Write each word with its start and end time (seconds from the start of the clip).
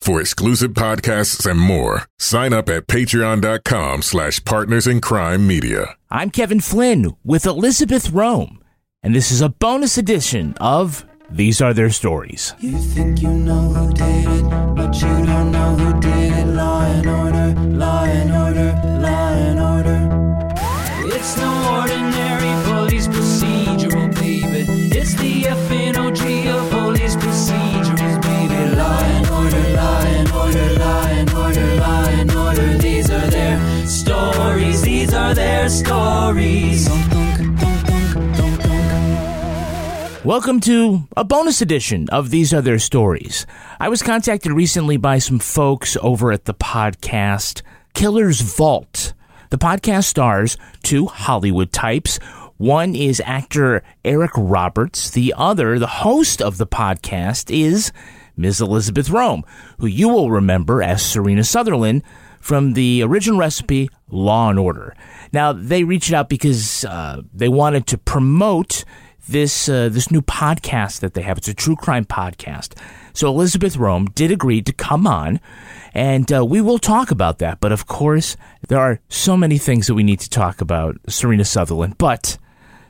For 0.00 0.18
exclusive 0.20 0.70
podcasts 0.72 1.48
and 1.48 1.60
more, 1.60 2.04
sign 2.18 2.54
up 2.54 2.70
at 2.70 2.86
patreon.com 2.86 4.00
slash 4.00 4.42
partners 4.46 4.86
in 4.86 5.02
crime 5.02 5.46
media. 5.46 5.94
I'm 6.10 6.30
Kevin 6.30 6.60
Flynn 6.60 7.14
with 7.22 7.44
Elizabeth 7.44 8.08
Röhm, 8.08 8.56
and 9.02 9.14
this 9.14 9.30
is 9.30 9.42
a 9.42 9.50
bonus 9.50 9.98
edition 9.98 10.54
of 10.58 11.04
These 11.30 11.60
Are 11.60 11.74
Their 11.74 11.90
Stories. 11.90 12.54
You 12.60 12.78
think 12.78 13.20
you 13.20 13.28
know 13.28 13.60
who 13.74 13.92
did 13.92 14.26
it, 14.26 14.74
but 14.74 14.94
you 15.02 15.26
don't 15.26 15.52
know 15.52 15.76
who 15.76 16.00
did 16.00 16.32
it. 16.32 16.46
Law 16.46 16.80
and 16.82 17.06
order, 17.06 17.60
law 17.76 18.04
and 18.04 18.32
order, 18.32 18.72
law 19.02 19.32
and 19.34 19.60
order. 19.60 21.14
It's 21.14 21.36
no 21.36 21.78
ordinary 21.78 21.99
their 35.60 35.68
stories. 35.68 36.88
Welcome 40.24 40.60
to 40.60 41.06
a 41.18 41.22
bonus 41.22 41.60
edition 41.60 42.08
of 42.08 42.30
These 42.30 42.54
Are 42.54 42.62
Their 42.62 42.78
Stories. 42.78 43.44
I 43.78 43.90
was 43.90 44.02
contacted 44.02 44.52
recently 44.52 44.96
by 44.96 45.18
some 45.18 45.38
folks 45.38 45.98
over 46.00 46.32
at 46.32 46.46
the 46.46 46.54
podcast 46.54 47.60
Killer's 47.92 48.40
Vault. 48.40 49.12
The 49.50 49.58
podcast 49.58 50.04
stars 50.04 50.56
two 50.82 51.04
Hollywood 51.04 51.72
types. 51.72 52.16
One 52.56 52.94
is 52.94 53.20
actor 53.26 53.82
Eric 54.02 54.30
Roberts. 54.38 55.10
The 55.10 55.34
other, 55.36 55.78
the 55.78 55.86
host 55.86 56.40
of 56.40 56.56
the 56.56 56.66
podcast, 56.66 57.54
is 57.54 57.92
Ms. 58.34 58.62
Elizabeth 58.62 59.08
Röhm, 59.08 59.42
who 59.78 59.86
you 59.86 60.08
will 60.08 60.30
remember 60.30 60.82
as 60.82 61.04
Serena 61.04 61.44
Sutherland 61.44 62.02
from 62.40 62.72
the 62.72 63.02
original 63.02 63.38
recipe 63.38 63.90
Law 64.10 64.50
and 64.50 64.58
Order. 64.58 64.94
Now, 65.32 65.52
they 65.52 65.84
reached 65.84 66.12
out 66.12 66.28
because 66.28 66.84
uh, 66.84 67.22
they 67.32 67.48
wanted 67.48 67.86
to 67.88 67.98
promote 67.98 68.84
this 69.28 69.68
uh, 69.68 69.88
this 69.88 70.10
new 70.10 70.22
podcast 70.22 71.00
that 71.00 71.14
they 71.14 71.22
have. 71.22 71.38
It's 71.38 71.48
a 71.48 71.54
true 71.54 71.76
crime 71.76 72.04
podcast. 72.04 72.76
So 73.12 73.28
Elizabeth 73.28 73.76
Röhm 73.76 74.12
did 74.14 74.30
agree 74.30 74.62
to 74.62 74.72
come 74.72 75.06
on, 75.06 75.40
and 75.94 76.32
uh, 76.32 76.44
we 76.44 76.60
will 76.60 76.78
talk 76.78 77.10
about 77.10 77.38
that. 77.38 77.60
But 77.60 77.72
of 77.72 77.86
course, 77.86 78.36
there 78.68 78.78
are 78.78 79.00
so 79.08 79.36
many 79.36 79.58
things 79.58 79.86
that 79.86 79.94
we 79.94 80.02
need 80.02 80.20
to 80.20 80.30
talk 80.30 80.60
about 80.60 80.96
Serena 81.08 81.44
Sutherland. 81.44 81.98
But 81.98 82.38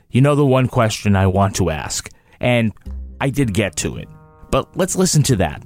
you 0.09 0.21
know 0.21 0.35
the 0.35 0.45
one 0.45 0.67
question 0.67 1.15
I 1.15 1.27
want 1.27 1.55
to 1.57 1.69
ask, 1.69 2.09
and 2.39 2.73
I 3.19 3.29
did 3.29 3.53
get 3.53 3.75
to 3.77 3.97
it. 3.97 4.09
But 4.49 4.75
let's 4.75 4.95
listen 4.95 5.23
to 5.23 5.35
that. 5.37 5.63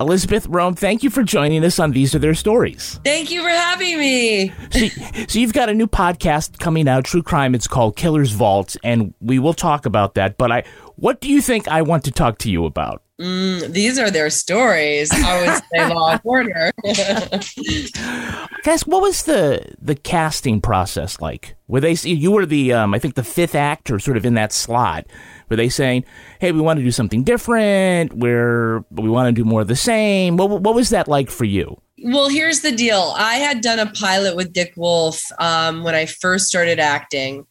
Elizabeth 0.00 0.48
Röhm, 0.48 0.76
thank 0.76 1.02
you 1.02 1.10
for 1.10 1.22
joining 1.22 1.64
us 1.64 1.78
on 1.78 1.92
These 1.92 2.14
Are 2.14 2.18
Their 2.18 2.34
Stories. 2.34 3.00
Thank 3.04 3.30
you 3.30 3.42
for 3.42 3.48
having 3.48 3.98
me. 3.98 4.52
so, 4.70 4.88
so 5.28 5.38
you've 5.38 5.52
got 5.52 5.68
a 5.68 5.74
new 5.74 5.86
podcast 5.86 6.58
coming 6.58 6.88
out, 6.88 7.04
true 7.04 7.22
crime. 7.22 7.54
It's 7.54 7.68
called 7.68 7.96
Killer's 7.96 8.32
Vault, 8.32 8.76
and 8.82 9.14
we 9.20 9.38
will 9.38 9.54
talk 9.54 9.86
about 9.86 10.14
that. 10.14 10.36
But 10.36 10.50
I, 10.50 10.64
what 10.96 11.20
do 11.20 11.30
you 11.30 11.40
think 11.40 11.68
I 11.68 11.82
want 11.82 12.04
to 12.04 12.10
talk 12.10 12.38
to 12.38 12.50
you 12.50 12.64
about? 12.64 13.02
Mm, 13.20 13.72
these 13.72 13.96
are 13.96 14.10
their 14.10 14.28
stories. 14.28 15.08
I 15.12 15.40
would 15.40 15.62
say 15.72 15.94
Law 15.94 16.10
and 16.10 16.20
Order. 16.24 16.72
Guys, 18.64 18.84
what 18.86 19.02
was 19.02 19.22
the 19.22 19.74
the 19.80 19.94
casting 19.94 20.60
process 20.60 21.20
like? 21.20 21.54
Were 21.68 21.80
they 21.80 21.92
you 21.92 22.32
were 22.32 22.44
the 22.44 22.72
um, 22.72 22.92
I 22.92 22.98
think 22.98 23.14
the 23.14 23.22
fifth 23.22 23.54
actor, 23.54 24.00
sort 24.00 24.16
of 24.16 24.26
in 24.26 24.34
that 24.34 24.52
slot? 24.52 25.06
Were 25.54 25.62
they 25.62 25.68
saying, 25.68 26.04
"Hey, 26.40 26.50
we 26.50 26.60
want 26.60 26.78
to 26.78 26.84
do 26.84 26.90
something 26.90 27.22
different. 27.22 28.12
We're 28.12 28.84
we 28.90 29.08
want 29.08 29.28
to 29.28 29.32
do 29.32 29.44
more 29.44 29.60
of 29.60 29.68
the 29.68 29.76
same"? 29.76 30.36
What 30.36 30.50
what 30.50 30.74
was 30.74 30.90
that 30.90 31.06
like 31.06 31.30
for 31.30 31.44
you? 31.44 31.80
well, 32.04 32.28
here's 32.28 32.60
the 32.60 32.72
deal. 32.72 33.14
I 33.16 33.36
had 33.36 33.60
done 33.60 33.78
a 33.78 33.90
pilot 33.92 34.36
with 34.36 34.52
Dick 34.52 34.74
Wolf 34.76 35.22
um, 35.38 35.84
when 35.84 35.94
I 35.94 36.06
first 36.06 36.46
started 36.46 36.78
acting, 36.78 37.46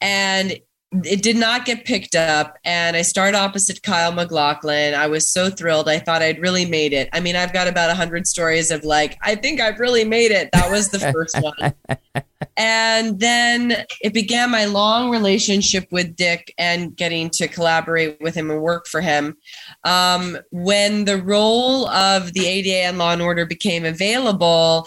and 0.00 0.58
it 1.04 1.22
did 1.22 1.36
not 1.36 1.64
get 1.64 1.84
picked 1.84 2.14
up 2.14 2.58
and 2.64 2.96
i 2.96 3.02
started 3.02 3.36
opposite 3.36 3.82
kyle 3.82 4.12
maclachlan 4.12 4.94
i 4.94 5.06
was 5.06 5.30
so 5.30 5.50
thrilled. 5.50 5.88
I 5.88 5.98
thought 5.98 6.22
i'd 6.22 6.40
really 6.40 6.64
made 6.64 6.92
it. 6.92 7.08
I 7.12 7.20
mean 7.20 7.36
i've 7.36 7.52
got 7.52 7.68
about 7.68 7.88
100 7.88 8.26
stories 8.26 8.70
of 8.70 8.84
like 8.84 9.18
i 9.22 9.34
think 9.34 9.60
i've 9.60 9.80
really 9.80 10.04
made 10.04 10.30
it. 10.30 10.50
That 10.52 10.70
was 10.70 10.90
the 10.90 11.00
first 11.00 11.40
one. 11.40 11.74
And 12.58 13.20
then 13.20 13.84
it 14.00 14.14
began 14.14 14.50
my 14.50 14.64
long 14.64 15.10
relationship 15.10 15.86
with 15.90 16.16
dick 16.16 16.54
and 16.56 16.96
getting 16.96 17.28
to 17.30 17.48
collaborate 17.48 18.18
with 18.20 18.34
him 18.34 18.50
and 18.50 18.62
work 18.62 18.86
for 18.86 19.02
him 19.02 19.36
um, 19.84 20.38
when 20.50 21.04
the 21.04 21.18
role 21.18 21.86
of 21.88 22.32
the 22.32 22.46
ada 22.46 22.84
and 22.84 22.98
law 22.98 23.12
and 23.12 23.20
order 23.20 23.44
became 23.44 23.84
available 23.84 24.86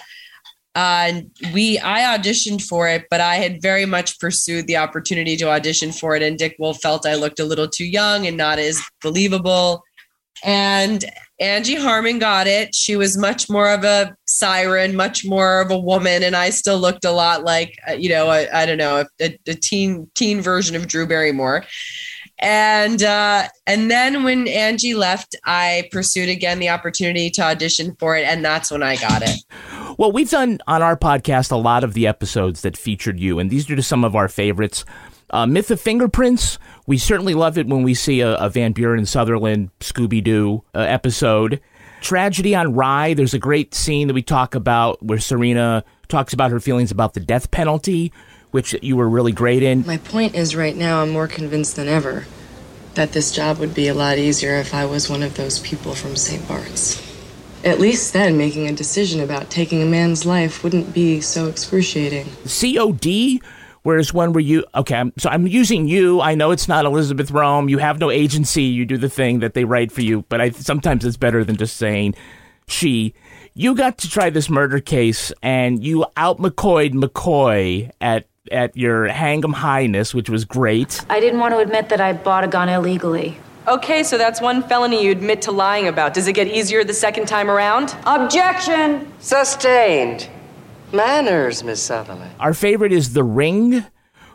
uh, 0.79 1.11
we 1.53 1.77
I 1.79 2.17
auditioned 2.17 2.61
for 2.61 2.87
it, 2.87 3.03
but 3.09 3.19
I 3.19 3.35
had 3.35 3.61
very 3.61 3.85
much 3.85 4.17
pursued 4.17 4.65
the 4.65 4.77
opportunity 4.77 5.35
to 5.35 5.49
audition 5.49 5.91
for 5.91 6.15
it, 6.15 6.21
and 6.21 6.37
Dick 6.37 6.55
Wolf 6.57 6.79
felt 6.81 7.05
I 7.05 7.15
looked 7.15 7.41
a 7.41 7.43
little 7.43 7.67
too 7.67 7.85
young 7.85 8.25
and 8.25 8.37
not 8.37 8.59
as 8.59 8.81
believable. 9.03 9.83
And 10.41 11.03
Angie 11.41 11.75
Harmon 11.75 12.17
got 12.17 12.47
it. 12.47 12.73
She 12.73 12.95
was 12.95 13.17
much 13.17 13.49
more 13.49 13.69
of 13.69 13.83
a 13.83 14.15
siren, 14.23 14.95
much 14.95 15.25
more 15.25 15.59
of 15.59 15.69
a 15.69 15.77
woman, 15.77 16.23
and 16.23 16.33
I 16.33 16.49
still 16.49 16.79
looked 16.79 17.03
a 17.03 17.11
lot 17.11 17.43
like 17.43 17.77
uh, 17.89 17.93
you 17.93 18.07
know 18.07 18.29
I 18.29 18.65
don't 18.65 18.77
know 18.77 19.03
a, 19.19 19.37
a 19.47 19.55
teen 19.55 20.09
teen 20.15 20.39
version 20.39 20.77
of 20.77 20.87
Drew 20.87 21.05
Barrymore. 21.05 21.65
And 22.41 23.03
uh, 23.03 23.49
and 23.67 23.91
then 23.91 24.23
when 24.23 24.47
Angie 24.47 24.95
left, 24.95 25.35
I 25.45 25.89
pursued 25.91 26.29
again 26.29 26.59
the 26.59 26.69
opportunity 26.69 27.29
to 27.31 27.41
audition 27.41 27.97
for 27.99 28.15
it, 28.15 28.23
and 28.23 28.45
that's 28.45 28.71
when 28.71 28.81
I 28.81 28.95
got 28.95 29.23
it. 29.23 29.39
Well, 29.99 30.13
we've 30.13 30.29
done 30.29 30.59
on 30.65 30.81
our 30.81 30.95
podcast 30.95 31.51
a 31.51 31.57
lot 31.57 31.83
of 31.83 31.93
the 31.93 32.07
episodes 32.07 32.61
that 32.61 32.77
featured 32.77 33.19
you, 33.19 33.37
and 33.37 33.49
these 33.49 33.69
are 33.69 33.75
just 33.75 33.89
some 33.89 34.05
of 34.05 34.15
our 34.15 34.29
favorites. 34.29 34.85
Uh, 35.29 35.45
Myth 35.45 35.69
of 35.71 35.81
Fingerprints. 35.81 36.57
We 36.87 36.97
certainly 36.97 37.33
love 37.33 37.57
it 37.57 37.67
when 37.67 37.83
we 37.83 37.93
see 37.93 38.21
a, 38.21 38.35
a 38.35 38.47
Van 38.47 38.71
Buren 38.71 39.05
Sutherland 39.05 39.71
Scooby 39.81 40.23
Doo 40.23 40.63
uh, 40.73 40.79
episode. 40.79 41.59
Tragedy 41.99 42.55
on 42.55 42.73
Rye. 42.75 43.13
There's 43.13 43.33
a 43.33 43.39
great 43.39 43.75
scene 43.75 44.07
that 44.07 44.13
we 44.13 44.21
talk 44.21 44.55
about 44.55 45.03
where 45.03 45.19
Serena 45.19 45.83
talks 46.07 46.31
about 46.31 46.51
her 46.51 46.61
feelings 46.61 46.91
about 46.91 47.13
the 47.13 47.19
death 47.19 47.51
penalty, 47.51 48.13
which 48.51 48.73
you 48.81 48.95
were 48.95 49.09
really 49.09 49.33
great 49.33 49.63
in. 49.63 49.85
My 49.85 49.97
point 49.97 50.33
is, 50.33 50.55
right 50.55 50.77
now, 50.77 51.01
I'm 51.01 51.09
more 51.09 51.27
convinced 51.27 51.75
than 51.75 51.89
ever 51.89 52.23
that 52.93 53.11
this 53.11 53.33
job 53.33 53.57
would 53.57 53.73
be 53.73 53.89
a 53.89 53.93
lot 53.93 54.17
easier 54.17 54.55
if 54.55 54.73
I 54.73 54.85
was 54.85 55.09
one 55.09 55.23
of 55.23 55.35
those 55.35 55.59
people 55.59 55.93
from 55.93 56.15
St. 56.15 56.47
Bart's. 56.47 57.08
At 57.63 57.79
least 57.79 58.13
then, 58.13 58.37
making 58.37 58.67
a 58.67 58.73
decision 58.73 59.21
about 59.21 59.49
taking 59.49 59.81
a 59.81 59.85
man's 59.85 60.25
life 60.25 60.63
wouldn't 60.63 60.93
be 60.93 61.19
so 61.19 61.47
excruciating. 61.47 62.25
COD. 62.45 63.41
Whereas 63.83 64.13
one 64.13 64.33
where 64.33 64.41
you, 64.41 64.65
okay, 64.75 64.95
I'm, 64.95 65.13
so 65.17 65.29
I'm 65.29 65.47
using 65.47 65.87
you. 65.87 66.19
I 66.19 66.35
know 66.35 66.51
it's 66.51 66.67
not 66.67 66.85
Elizabeth 66.85 67.31
Röhm. 67.31 67.69
You 67.69 67.77
have 67.77 67.97
no 67.99 68.11
agency. 68.11 68.63
You 68.63 68.85
do 68.85 68.97
the 68.97 69.09
thing 69.09 69.39
that 69.39 69.53
they 69.53 69.63
write 69.63 69.91
for 69.91 70.01
you. 70.01 70.25
But 70.29 70.41
I 70.41 70.49
sometimes 70.51 71.05
it's 71.05 71.17
better 71.17 71.43
than 71.43 71.55
just 71.55 71.77
saying 71.77 72.15
she. 72.67 73.13
You 73.53 73.75
got 73.75 73.97
to 73.99 74.09
try 74.09 74.29
this 74.29 74.49
murder 74.49 74.79
case, 74.79 75.33
and 75.41 75.83
you 75.83 76.05
out 76.17 76.37
McCoyed 76.39 76.93
McCoy 76.93 77.91
at 77.99 78.27
at 78.51 78.75
your 78.75 79.07
Hang'em 79.09 79.53
Highness, 79.53 80.13
which 80.13 80.29
was 80.29 80.45
great. 80.45 81.03
I 81.09 81.19
didn't 81.19 81.39
want 81.39 81.53
to 81.53 81.59
admit 81.59 81.89
that 81.89 82.01
I 82.01 82.13
bought 82.13 82.43
a 82.43 82.47
gun 82.47 82.69
illegally. 82.69 83.37
Okay, 83.69 84.01
so 84.01 84.17
that's 84.17 84.41
one 84.41 84.63
felony 84.63 85.05
you 85.05 85.11
admit 85.11 85.43
to 85.43 85.51
lying 85.51 85.87
about. 85.87 86.15
Does 86.15 86.27
it 86.27 86.33
get 86.33 86.47
easier 86.47 86.83
the 86.83 86.93
second 86.93 87.27
time 87.27 87.51
around? 87.51 87.95
Objection! 88.07 89.13
Sustained. 89.19 90.27
Manners, 90.91 91.63
Miss 91.63 91.79
Sutherland. 91.79 92.31
Our 92.39 92.55
favorite 92.55 92.91
is 92.91 93.13
The 93.13 93.23
Ring, 93.23 93.85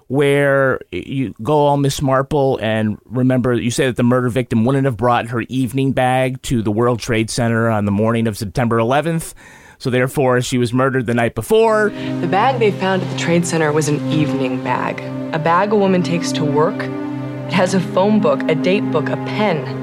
where 0.06 0.78
you 0.92 1.34
go 1.42 1.54
all 1.54 1.76
Miss 1.76 2.00
Marple 2.00 2.60
and 2.62 2.96
remember 3.06 3.54
you 3.54 3.72
say 3.72 3.86
that 3.86 3.96
the 3.96 4.04
murder 4.04 4.28
victim 4.28 4.64
wouldn't 4.64 4.84
have 4.84 4.96
brought 4.96 5.26
her 5.26 5.40
evening 5.48 5.90
bag 5.90 6.40
to 6.42 6.62
the 6.62 6.70
World 6.70 7.00
Trade 7.00 7.28
Center 7.28 7.68
on 7.68 7.86
the 7.86 7.92
morning 7.92 8.28
of 8.28 8.38
September 8.38 8.78
11th. 8.78 9.34
So 9.78 9.90
therefore, 9.90 10.42
she 10.42 10.58
was 10.58 10.72
murdered 10.72 11.06
the 11.06 11.14
night 11.14 11.34
before. 11.34 11.90
The 12.20 12.28
bag 12.28 12.60
they 12.60 12.70
found 12.70 13.02
at 13.02 13.10
the 13.10 13.18
Trade 13.18 13.44
Center 13.48 13.72
was 13.72 13.88
an 13.88 14.12
evening 14.12 14.62
bag. 14.62 15.00
A 15.34 15.40
bag 15.40 15.72
a 15.72 15.76
woman 15.76 16.04
takes 16.04 16.30
to 16.32 16.44
work. 16.44 16.88
It 17.46 17.52
has 17.52 17.74
a 17.74 17.80
phone 17.80 18.20
book, 18.20 18.42
a 18.48 18.54
date 18.54 18.90
book, 18.90 19.08
a 19.08 19.16
pen. 19.16 19.82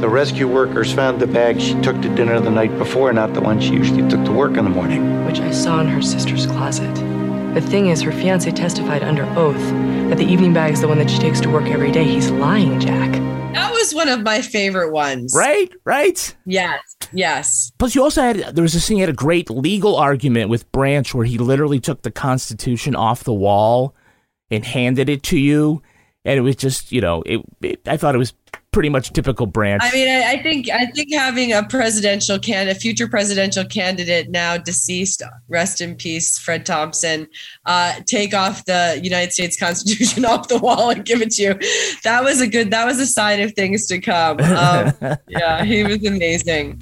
The 0.00 0.08
rescue 0.08 0.48
workers 0.48 0.92
found 0.92 1.20
the 1.20 1.26
bag 1.26 1.60
she 1.60 1.74
took 1.80 2.00
to 2.02 2.14
dinner 2.14 2.40
the 2.40 2.50
night 2.50 2.76
before, 2.78 3.12
not 3.12 3.34
the 3.34 3.40
one 3.40 3.60
she 3.60 3.72
usually 3.72 4.08
took 4.08 4.24
to 4.24 4.32
work 4.32 4.56
in 4.56 4.64
the 4.64 4.70
morning. 4.70 5.24
Which 5.26 5.40
I 5.40 5.50
saw 5.50 5.80
in 5.80 5.88
her 5.88 6.02
sister's 6.02 6.46
closet. 6.46 6.94
The 7.54 7.60
thing 7.60 7.88
is, 7.88 8.00
her 8.02 8.12
fiance 8.12 8.50
testified 8.52 9.02
under 9.02 9.24
oath 9.38 9.60
that 10.08 10.18
the 10.18 10.24
evening 10.24 10.52
bag 10.52 10.72
is 10.72 10.80
the 10.80 10.88
one 10.88 10.98
that 10.98 11.10
she 11.10 11.18
takes 11.18 11.40
to 11.40 11.50
work 11.50 11.66
every 11.66 11.90
day. 11.90 12.04
He's 12.04 12.30
lying, 12.30 12.78
Jack. 12.80 13.12
That 13.54 13.72
was 13.72 13.92
one 13.94 14.08
of 14.08 14.22
my 14.22 14.40
favorite 14.40 14.92
ones. 14.92 15.34
Right? 15.36 15.72
Right? 15.84 16.36
Yes. 16.46 16.80
Yes. 17.12 17.72
Plus, 17.78 17.94
you 17.94 18.02
also 18.02 18.22
had 18.22 18.36
there 18.54 18.62
was 18.62 18.74
a 18.74 18.80
scene 18.80 18.98
he 18.98 19.00
had 19.00 19.10
a 19.10 19.14
great 19.14 19.50
legal 19.50 19.96
argument 19.96 20.48
with 20.48 20.70
Branch 20.70 21.12
where 21.14 21.26
he 21.26 21.38
literally 21.38 21.80
took 21.80 22.02
the 22.02 22.10
Constitution 22.10 22.94
off 22.94 23.24
the 23.24 23.34
wall 23.34 23.94
and 24.50 24.64
handed 24.64 25.08
it 25.08 25.22
to 25.24 25.38
you, 25.38 25.82
and 26.24 26.38
it 26.38 26.42
was 26.42 26.56
just 26.56 26.92
you 26.92 27.00
know 27.00 27.22
it. 27.26 27.40
it 27.62 27.80
I 27.86 27.96
thought 27.96 28.14
it 28.14 28.18
was 28.18 28.34
pretty 28.72 28.88
much 28.88 29.12
typical 29.12 29.46
Branch. 29.46 29.82
I 29.82 29.92
mean, 29.92 30.08
I, 30.08 30.32
I 30.32 30.42
think 30.42 30.68
I 30.68 30.86
think 30.86 31.12
having 31.12 31.52
a 31.52 31.62
presidential 31.64 32.38
can 32.38 32.68
a 32.68 32.74
future 32.74 33.08
presidential 33.08 33.64
candidate 33.64 34.30
now 34.30 34.56
deceased, 34.56 35.22
rest 35.48 35.80
in 35.80 35.96
peace, 35.96 36.38
Fred 36.38 36.64
Thompson, 36.64 37.26
uh, 37.66 37.94
take 38.06 38.34
off 38.34 38.64
the 38.66 39.00
United 39.02 39.32
States 39.32 39.58
Constitution 39.58 40.24
off 40.26 40.48
the 40.48 40.58
wall 40.58 40.90
and 40.90 41.04
give 41.04 41.20
it 41.20 41.30
to 41.32 41.42
you. 41.42 41.54
That 42.04 42.22
was 42.22 42.40
a 42.40 42.46
good. 42.46 42.70
That 42.70 42.84
was 42.86 43.00
a 43.00 43.06
sign 43.06 43.40
of 43.40 43.52
things 43.54 43.86
to 43.88 44.00
come. 44.00 44.40
Um, 44.40 44.92
yeah, 45.28 45.64
he 45.64 45.84
was 45.84 46.04
amazing. 46.04 46.80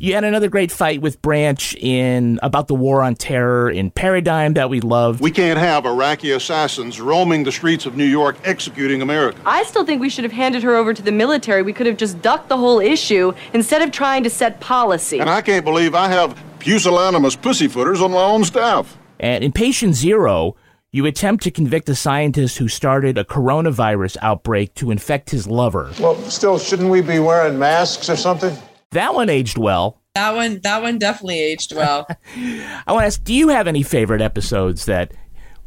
You 0.00 0.14
had 0.14 0.22
another 0.22 0.48
great 0.48 0.70
fight 0.70 1.02
with 1.02 1.20
Branch 1.22 1.74
in 1.74 2.38
about 2.40 2.68
the 2.68 2.74
war 2.74 3.02
on 3.02 3.16
terror 3.16 3.68
in 3.68 3.90
Paradigm 3.90 4.54
that 4.54 4.70
we 4.70 4.80
loved. 4.80 5.20
We 5.20 5.32
can't 5.32 5.58
have 5.58 5.86
Iraqi 5.86 6.30
assassins 6.30 7.00
roaming 7.00 7.42
the 7.42 7.50
streets 7.50 7.84
of 7.84 7.96
New 7.96 8.04
York 8.04 8.36
executing 8.44 9.02
Americans. 9.02 9.42
I 9.44 9.64
still 9.64 9.84
think 9.84 10.00
we 10.00 10.08
should 10.08 10.22
have 10.22 10.32
handed 10.32 10.62
her 10.62 10.76
over 10.76 10.94
to 10.94 11.02
the 11.02 11.10
military. 11.10 11.62
We 11.62 11.72
could 11.72 11.88
have 11.88 11.96
just 11.96 12.22
ducked 12.22 12.48
the 12.48 12.56
whole 12.56 12.78
issue 12.78 13.32
instead 13.52 13.82
of 13.82 13.90
trying 13.90 14.22
to 14.22 14.30
set 14.30 14.60
policy. 14.60 15.18
And 15.18 15.28
I 15.28 15.40
can't 15.40 15.64
believe 15.64 15.96
I 15.96 16.06
have 16.06 16.40
pusillanimous 16.60 17.34
pussyfooters 17.34 18.00
on 18.00 18.12
my 18.12 18.22
own 18.22 18.44
staff. 18.44 18.96
And 19.18 19.42
in 19.42 19.50
Patient 19.50 19.96
Zero, 19.96 20.54
you 20.92 21.06
attempt 21.06 21.42
to 21.42 21.50
convict 21.50 21.88
a 21.88 21.96
scientist 21.96 22.58
who 22.58 22.68
started 22.68 23.18
a 23.18 23.24
coronavirus 23.24 24.16
outbreak 24.22 24.74
to 24.76 24.92
infect 24.92 25.30
his 25.30 25.48
lover. 25.48 25.90
Well, 25.98 26.14
still, 26.30 26.56
shouldn't 26.56 26.88
we 26.88 27.00
be 27.00 27.18
wearing 27.18 27.58
masks 27.58 28.08
or 28.08 28.14
something? 28.14 28.56
That 28.92 29.14
one 29.14 29.28
aged 29.28 29.58
well. 29.58 30.00
That 30.14 30.34
one, 30.34 30.60
that 30.60 30.82
one 30.82 30.98
definitely 30.98 31.40
aged 31.40 31.74
well. 31.74 32.06
I 32.36 32.84
want 32.88 33.02
to 33.02 33.06
ask, 33.06 33.22
do 33.22 33.34
you 33.34 33.48
have 33.48 33.66
any 33.66 33.82
favorite 33.82 34.20
episodes 34.20 34.86
that 34.86 35.12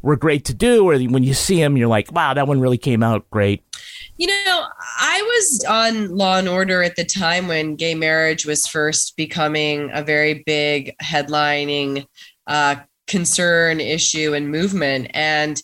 were 0.02 0.16
great 0.16 0.46
to 0.46 0.54
do, 0.54 0.90
or 0.90 0.98
when 0.98 1.24
you 1.24 1.34
see 1.34 1.60
them, 1.60 1.78
you're 1.78 1.88
like, 1.88 2.12
wow, 2.12 2.34
that 2.34 2.48
one 2.48 2.60
really 2.60 2.78
came 2.78 3.04
out 3.04 3.30
great? 3.30 3.64
You 4.18 4.28
know, 4.28 4.66
I 5.00 5.22
was 5.22 5.66
on 5.70 6.16
Law 6.16 6.38
and 6.38 6.50
Order 6.50 6.84
at 6.84 6.96
the 6.96 7.06
time 7.06 7.48
when 7.48 7.76
gay 7.76 7.96
marriage 7.96 8.46
was 8.46 8.68
first 8.68 9.16
becoming 9.16 9.90
a 9.94 10.04
very 10.04 10.44
big 10.46 10.96
headlining 11.02 12.06
uh, 12.48 12.76
concern, 13.08 13.80
issue, 13.80 14.34
and 14.34 14.50
movement. 14.50 15.10
And 15.14 15.62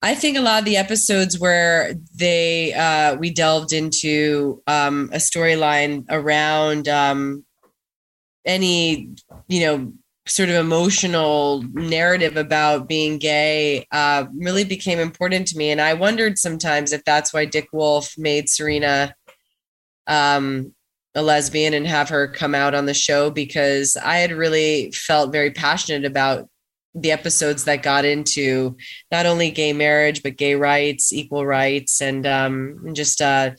I 0.00 0.14
think 0.14 0.36
a 0.36 0.40
lot 0.40 0.60
of 0.60 0.64
the 0.64 0.76
episodes 0.76 1.38
where 1.38 1.94
they 2.14 2.72
uh, 2.72 3.16
we 3.16 3.30
delved 3.30 3.72
into 3.72 4.62
um, 4.66 5.10
a 5.12 5.16
storyline 5.16 6.04
around 6.08 6.86
um, 6.88 7.44
any 8.44 9.10
you 9.48 9.60
know 9.60 9.92
sort 10.26 10.50
of 10.50 10.56
emotional 10.56 11.64
narrative 11.72 12.36
about 12.36 12.86
being 12.86 13.18
gay 13.18 13.86
uh, 13.90 14.26
really 14.36 14.64
became 14.64 15.00
important 15.00 15.48
to 15.48 15.58
me, 15.58 15.70
and 15.70 15.80
I 15.80 15.94
wondered 15.94 16.38
sometimes 16.38 16.92
if 16.92 17.02
that's 17.04 17.32
why 17.34 17.44
Dick 17.44 17.68
Wolf 17.72 18.14
made 18.16 18.48
Serena 18.48 19.16
um, 20.06 20.74
a 21.16 21.22
lesbian 21.22 21.74
and 21.74 21.88
have 21.88 22.08
her 22.08 22.28
come 22.28 22.54
out 22.54 22.74
on 22.74 22.86
the 22.86 22.94
show 22.94 23.30
because 23.30 23.96
I 23.96 24.18
had 24.18 24.30
really 24.30 24.92
felt 24.92 25.32
very 25.32 25.50
passionate 25.50 26.04
about 26.04 26.48
the 27.00 27.12
episodes 27.12 27.64
that 27.64 27.82
got 27.82 28.04
into 28.04 28.76
not 29.10 29.26
only 29.26 29.50
gay 29.50 29.72
marriage 29.72 30.22
but 30.22 30.36
gay 30.36 30.54
rights 30.54 31.12
equal 31.12 31.46
rights 31.46 32.00
and 32.00 32.26
um 32.26 32.92
just 32.94 33.20
uh 33.20 33.50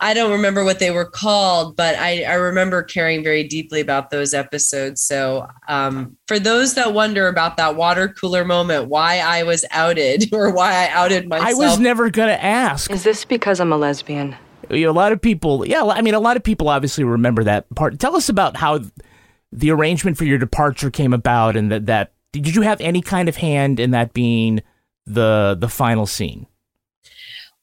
I 0.00 0.14
don't 0.14 0.30
remember 0.30 0.64
what 0.64 0.78
they 0.78 0.92
were 0.92 1.04
called, 1.04 1.74
but 1.74 1.96
I, 1.96 2.22
I 2.22 2.34
remember 2.34 2.84
caring 2.84 3.24
very 3.24 3.42
deeply 3.42 3.80
about 3.80 4.10
those 4.10 4.32
episodes. 4.32 5.02
So, 5.02 5.48
um, 5.66 6.16
for 6.28 6.38
those 6.38 6.74
that 6.74 6.94
wonder 6.94 7.26
about 7.26 7.56
that 7.56 7.74
water 7.74 8.08
cooler 8.08 8.44
moment, 8.44 8.88
why 8.88 9.18
I 9.18 9.42
was 9.42 9.64
outed 9.72 10.26
or 10.32 10.52
why 10.52 10.86
I 10.86 10.88
outed 10.90 11.28
myself, 11.28 11.50
I 11.50 11.54
was 11.54 11.80
never 11.80 12.10
going 12.10 12.28
to 12.28 12.42
ask. 12.42 12.90
Is 12.92 13.02
this 13.02 13.24
because 13.24 13.58
I'm 13.58 13.72
a 13.72 13.76
lesbian? 13.76 14.36
You 14.70 14.84
know, 14.84 14.90
a 14.90 14.92
lot 14.92 15.10
of 15.10 15.20
people, 15.20 15.66
yeah, 15.66 15.82
I 15.82 16.00
mean, 16.00 16.14
a 16.14 16.20
lot 16.20 16.36
of 16.36 16.44
people 16.44 16.68
obviously 16.68 17.02
remember 17.02 17.42
that 17.44 17.68
part. 17.74 17.98
Tell 17.98 18.14
us 18.14 18.28
about 18.28 18.56
how 18.56 18.80
the 19.50 19.70
arrangement 19.72 20.16
for 20.16 20.24
your 20.24 20.38
departure 20.38 20.90
came 20.90 21.12
about, 21.12 21.56
and 21.56 21.72
that 21.72 21.86
that 21.86 22.12
did 22.40 22.54
you 22.54 22.62
have 22.62 22.80
any 22.80 23.02
kind 23.02 23.28
of 23.28 23.36
hand 23.36 23.80
in 23.80 23.90
that 23.92 24.12
being 24.12 24.62
the 25.06 25.56
the 25.58 25.68
final 25.68 26.06
scene? 26.06 26.46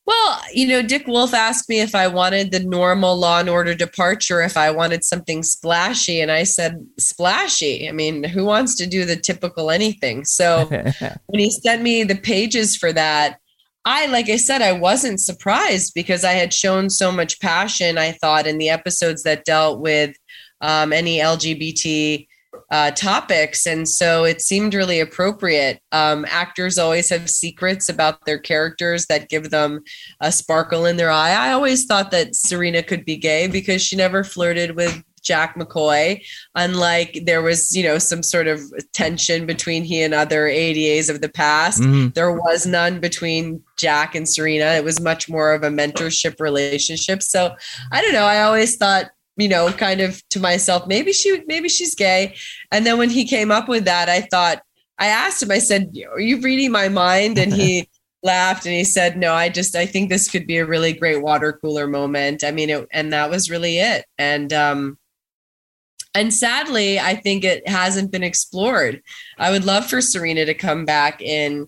Well, 0.06 0.39
you 0.54 0.68
know, 0.68 0.83
Dick 0.83 1.07
Wolf 1.07 1.33
asked 1.33 1.68
me 1.68 1.80
if 1.80 1.95
I 1.95 2.07
wanted 2.07 2.51
the 2.51 2.60
normal 2.60 3.18
Law 3.18 3.39
and 3.39 3.50
Order 3.50 3.74
departure, 3.74 4.42
if 4.42 4.56
I 4.56 4.69
wanted 4.69 5.04
something 5.04 5.42
splashy, 5.42 6.22
and 6.22 6.31
I 6.31 6.44
said 6.44 6.86
splashy. 7.00 7.89
I 7.89 7.92
mean, 7.92 8.24
who 8.24 8.45
wants 8.45 8.75
to 8.75 8.86
do 8.86 9.04
the 9.04 9.16
typical 9.16 9.72
anything? 9.72 10.24
So 10.24 10.66
when 11.25 11.39
he 11.39 11.50
sent 11.50 11.81
me 11.81 12.04
the 12.04 12.16
pages 12.16 12.75
for 12.75 12.94
that, 12.94 13.39
I, 13.86 14.06
like 14.07 14.30
I 14.30 14.38
said, 14.38 14.62
I 14.62 14.74
wasn't 14.74 15.19
surprised 15.19 15.94
because 15.95 16.24
I 16.24 16.33
had 16.33 16.54
shown 16.54 16.89
so 16.92 17.12
much 17.12 17.39
passion. 17.39 17.98
I 17.98 18.12
thought 18.12 18.48
in 18.48 18.60
the 18.60 18.69
episodes 18.69 19.24
that 19.24 19.45
dealt 19.45 19.80
with 19.80 20.16
um, 20.62 20.94
any 20.94 21.18
LGBT 21.18 22.28
uh, 22.75 22.92
topics. 22.92 23.66
And 23.66 23.88
so 23.88 24.25
it 24.25 24.42
seemed 24.42 24.74
really 24.74 25.00
appropriate. 25.00 25.80
Um, 25.94 26.25
actors 26.27 26.77
always 26.77 27.10
have 27.10 27.30
secrets 27.30 27.88
about 27.88 28.25
their 28.25 28.38
characters 28.38 29.06
that 29.06 29.30
give 29.30 29.50
them 29.50 29.81
a 30.19 30.30
sparkle 30.30 30.86
in 30.86 30.98
their 30.98 31.10
eye. 31.10 31.31
I 31.31 31.54
always 31.54 31.86
thought 31.86 32.12
that 32.12 32.36
Serena 32.36 32.83
could 32.83 33.06
be 33.06 33.16
gay 33.16 33.48
because 33.48 33.81
she 33.81 33.95
never 33.95 34.25
flirted 34.25 34.75
with 34.75 35.01
Jack 35.24 35.56
McCoy, 35.56 36.22
unlike 36.54 37.22
there 37.25 37.42
was, 37.42 37.74
you 37.74 37.81
know, 37.81 37.98
some 37.98 38.22
sort 38.22 38.48
of 38.48 38.62
tension 38.92 39.45
between 39.45 39.86
he 39.86 40.01
and 40.04 40.13
other 40.13 40.45
ADAs 40.45 41.10
of 41.10 41.21
the 41.21 41.30
past. 41.30 41.81
Mm-hmm. 41.81 42.10
There 42.10 42.33
was 42.33 42.66
none 42.66 43.00
between 43.00 43.63
Jack 43.78 44.16
and 44.16 44.28
Serena. 44.28 44.66
It 44.66 44.83
was 44.83 45.00
much 45.00 45.30
more 45.30 45.54
of 45.54 45.63
a 45.63 45.69
mentorship 45.69 46.42
relationship. 46.42 47.24
So 47.24 47.56
I 47.94 48.01
don't 48.01 48.13
know. 48.13 48.25
I 48.25 48.44
always 48.44 48.75
thought 48.75 49.12
you 49.38 49.48
know, 49.48 49.71
kind 49.71 50.02
of 50.02 50.21
to 50.30 50.40
myself, 50.40 50.88
maybe 50.88 51.12
she, 51.14 51.42
maybe 51.48 51.69
she's 51.69 51.95
gay. 51.95 52.36
And 52.71 52.86
then 52.86 52.98
when 52.98 53.09
he 53.09 53.26
came 53.26 53.52
up 53.52 53.68
with 53.68 53.86
that, 53.86 54.09
I 54.09 54.21
thought, 54.21 54.62
I 54.98 55.07
asked 55.07 55.44
him, 55.44 55.52
I 55.52 55.59
said, 55.59 55.94
are 56.12 56.19
you 56.19 56.40
reading 56.40 56.71
my 56.71 56.88
mind? 56.88 57.38
And 57.38 57.54
he 57.54 57.90
laughed 58.24 58.66
and 58.66 58.74
he 58.74 58.86
said, 58.86 59.18
no, 59.18 59.33
I 59.33 59.50
just, 59.50 59.76
I 59.76 59.86
think 59.86 60.09
this 60.09 60.30
could 60.30 60.48
be 60.48 60.57
a 60.57 60.66
really 60.66 60.94
great 60.94 61.21
water 61.21 61.54
cooler 61.54 61.86
moment. 61.86 62.44
I 62.44 62.52
mean, 62.52 62.69
it, 62.69 62.88
and 62.92 63.12
that 63.12 63.30
was 63.30 63.50
really 63.50 63.78
it. 63.78 64.06
And, 64.18 64.54
um, 64.54 64.98
and 66.14 66.33
sadly, 66.33 66.98
I 66.98 67.16
think 67.16 67.44
it 67.44 67.68
hasn't 67.68 68.12
been 68.12 68.24
explored. 68.24 69.02
I 69.38 69.52
would 69.52 69.66
love 69.66 69.86
for 69.86 70.00
Serena 70.00 70.45
to 70.45 70.54
come 70.54 70.86
back 70.86 71.21
in 71.21 71.68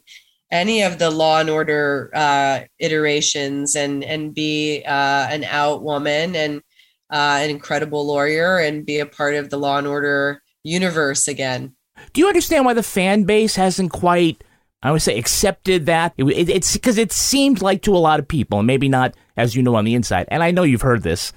any 0.51 0.83
of 0.83 0.99
the 0.99 1.09
Law 1.09 1.41
and 1.41 1.49
Order 1.49 2.09
uh, 2.15 2.61
iterations 2.79 3.75
and 3.75 4.03
and 4.03 4.33
be 4.33 4.83
uh, 4.85 5.27
an 5.29 5.43
out 5.43 5.83
woman 5.83 6.35
and 6.35 6.61
uh, 7.09 7.39
an 7.41 7.49
incredible 7.49 8.05
lawyer 8.05 8.57
and 8.57 8.85
be 8.85 8.99
a 8.99 9.05
part 9.05 9.35
of 9.35 9.49
the 9.49 9.57
Law 9.57 9.77
and 9.77 9.87
Order 9.87 10.41
universe 10.63 11.27
again. 11.27 11.73
Do 12.13 12.21
you 12.21 12.27
understand 12.27 12.65
why 12.65 12.73
the 12.73 12.83
fan 12.83 13.23
base 13.23 13.55
hasn't 13.55 13.91
quite, 13.91 14.43
I 14.83 14.91
would 14.91 15.01
say, 15.01 15.17
accepted 15.17 15.85
that? 15.87 16.13
It, 16.17 16.25
it, 16.25 16.49
it's 16.49 16.73
because 16.73 16.97
it 16.97 17.11
seemed 17.11 17.61
like 17.61 17.81
to 17.83 17.95
a 17.95 17.97
lot 17.97 18.19
of 18.19 18.27
people, 18.27 18.59
and 18.59 18.67
maybe 18.67 18.89
not 18.89 19.15
as 19.35 19.55
you 19.55 19.63
know 19.63 19.75
on 19.75 19.85
the 19.85 19.95
inside, 19.95 20.27
and 20.29 20.43
I 20.43 20.51
know 20.51 20.63
you've 20.63 20.81
heard 20.81 21.03
this, 21.03 21.33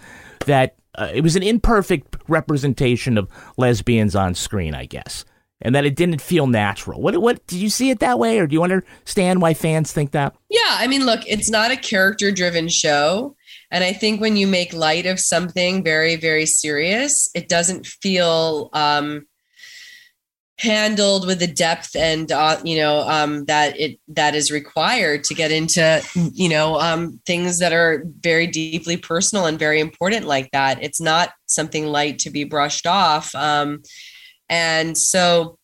that 0.46 0.76
uh, 0.96 1.10
it 1.14 1.22
was 1.22 1.36
an 1.36 1.42
imperfect 1.42 2.16
representation 2.28 3.16
of 3.16 3.28
lesbians 3.56 4.16
on 4.16 4.34
screen, 4.34 4.74
I 4.74 4.86
guess, 4.86 5.24
and 5.62 5.74
that 5.74 5.84
it 5.84 5.96
didn't 5.96 6.20
feel 6.20 6.46
natural. 6.46 7.00
What, 7.00 7.16
what 7.20 7.46
did 7.46 7.58
you 7.58 7.70
see 7.70 7.90
it 7.90 8.00
that 8.00 8.18
way, 8.18 8.38
or 8.38 8.46
do 8.46 8.54
you 8.54 8.62
understand 8.62 9.40
why 9.40 9.54
fans 9.54 9.92
think 9.92 10.10
that? 10.12 10.34
Yeah, 10.48 10.60
I 10.66 10.86
mean, 10.86 11.06
look, 11.06 11.20
it's 11.26 11.50
not 11.50 11.70
a 11.70 11.76
character-driven 11.76 12.68
show. 12.68 13.36
And 13.70 13.84
I 13.84 13.92
think 13.92 14.20
when 14.20 14.36
you 14.36 14.46
make 14.46 14.72
light 14.72 15.06
of 15.06 15.20
something 15.20 15.84
very, 15.84 16.16
very 16.16 16.46
serious, 16.46 17.30
it 17.34 17.48
doesn't 17.48 17.86
feel 17.86 18.68
um, 18.72 19.26
handled 20.60 21.26
with 21.26 21.38
the 21.38 21.46
depth 21.46 21.96
and 21.96 22.30
uh, 22.30 22.60
you 22.62 22.76
know 22.76 23.00
um, 23.08 23.46
that 23.46 23.78
it 23.80 23.98
that 24.08 24.34
is 24.34 24.50
required 24.50 25.24
to 25.24 25.34
get 25.34 25.50
into 25.50 26.02
you 26.34 26.48
know 26.48 26.78
um, 26.78 27.18
things 27.24 27.58
that 27.60 27.72
are 27.72 28.04
very 28.20 28.46
deeply 28.46 28.96
personal 28.96 29.46
and 29.46 29.58
very 29.58 29.80
important 29.80 30.26
like 30.26 30.50
that. 30.50 30.82
It's 30.82 31.00
not 31.00 31.30
something 31.46 31.86
light 31.86 32.18
to 32.20 32.30
be 32.30 32.44
brushed 32.44 32.86
off. 32.86 33.34
Um, 33.34 33.82
and 34.48 34.98
so 34.98 35.58